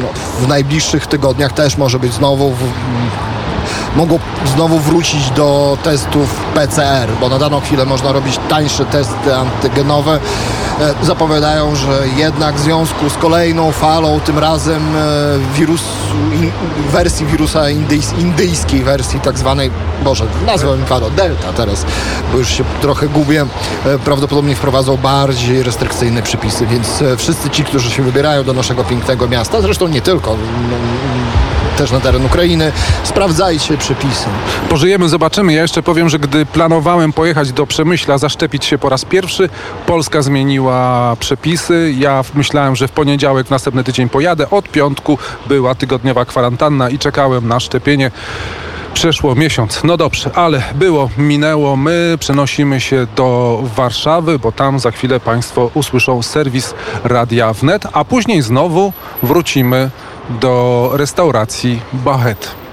no, 0.03 0.09
w 0.45 0.49
najbliższych 0.49 1.07
tygodniach 1.07 1.53
też 1.53 1.77
może 1.77 1.99
być 1.99 2.13
znowu 2.13 2.51
w, 2.51 2.63
mogą 3.97 4.19
znowu 4.55 4.79
wrócić 4.79 5.31
do 5.31 5.79
testów 5.83 6.35
PCR, 6.55 7.09
bo 7.21 7.29
na 7.29 7.39
daną 7.39 7.61
chwilę 7.61 7.85
można 7.85 8.13
robić 8.13 8.41
tańsze 8.49 8.85
testy 8.85 9.37
antygenowe. 9.37 10.21
E, 10.81 10.95
Zapowiadają, 11.03 11.75
że 11.75 12.03
jednak 12.17 12.55
w 12.55 12.61
związku 12.61 13.11
z 13.11 13.15
kolejną 13.15 13.73
falą, 13.73 14.21
tym 14.21 14.39
razem 14.39 14.83
e, 14.97 15.79
wersji 16.93 17.27
wirusa 17.27 17.71
indyjs, 17.71 18.13
indyjskiej 18.19 18.85
wersji 18.85 19.21
tak 19.21 19.39
zwanej, 19.39 19.71
Boże, 20.05 20.25
nazwę 20.47 20.77
mi 20.77 20.85
Delta 21.17 21.53
teraz, 21.53 21.87
bo 22.33 22.39
już 22.39 22.49
się 22.49 22.65
trochę 22.81 23.09
gubię, 23.09 23.47
e, 23.87 23.99
prawdopodobnie 23.99 24.57
wprowadzą 24.57 24.97
bardziej 24.97 25.63
restrykcyjne 25.63 26.23
przepisy, 26.23 26.67
więc 26.67 27.05
wszyscy 27.17 27.51
ci, 27.51 27.65
którzy 27.65 27.91
się 27.91 28.03
wybierają 28.03 28.45
do 28.45 28.53
naszego 28.53 28.85
pięknego 28.85 29.29
miasta, 29.29 29.61
zresztą 29.61 29.89
nie 29.89 30.01
tylko, 30.01 30.37
też 31.79 31.91
na 31.91 32.01
teren 32.01 32.25
Ukrainy, 32.25 32.73
sprawdzajcie 33.05 33.77
przepisy. 33.77 34.27
Pożyjemy, 34.69 35.09
zobaczymy. 35.09 35.53
Ja 35.53 35.63
jeszcze 35.63 35.83
powiem, 35.83 36.09
że 36.09 36.19
gdy 36.19 36.47
planowałem 36.47 37.13
pojechać 37.13 37.53
do 37.53 37.67
Przemyśla, 37.67 38.19
zaszczepić 38.19 38.65
się 38.65 38.79
po 38.79 38.89
raz 38.89 39.05
pierwszy, 39.05 39.49
Polska 39.87 40.23
zmieniła 40.23 41.17
przepisy. 41.21 41.95
Ja 41.99 42.25
myślałem, 42.35 42.77
że 42.77 42.89
w 42.89 42.93
poniedziałek, 42.93 43.51
następny 43.51 43.85
tydzień 43.85 44.09
pojadę. 44.09 44.51
Od 44.51 44.69
piątku 44.69 45.19
była 45.47 45.75
tygodniowa 45.75 46.25
kwarantanna 46.25 46.91
i 46.91 46.99
czekałem 46.99 47.49
na 47.49 47.61
szczepienie. 47.61 48.11
Przeszło 48.95 49.35
miesiąc. 49.35 49.81
No 49.85 49.97
dobrze, 49.97 50.31
ale 50.35 50.63
było, 50.75 51.11
minęło. 51.19 51.77
My 51.77 52.17
przenosimy 52.21 52.81
się 52.81 53.07
do 53.17 53.61
Warszawy, 53.77 54.39
bo 54.39 54.53
tam 54.53 54.79
za 54.79 54.91
chwilę 54.91 55.21
Państwo 55.21 55.71
usłyszą 55.75 56.23
serwis 56.23 56.75
Radia 57.05 57.53
Wnet, 57.53 57.87
a 57.93 58.05
później 58.05 58.43
znowu 58.43 58.93
wrócimy 59.23 59.91
do 60.31 60.91
restauracji 60.93 61.81
Bachet. 61.93 62.68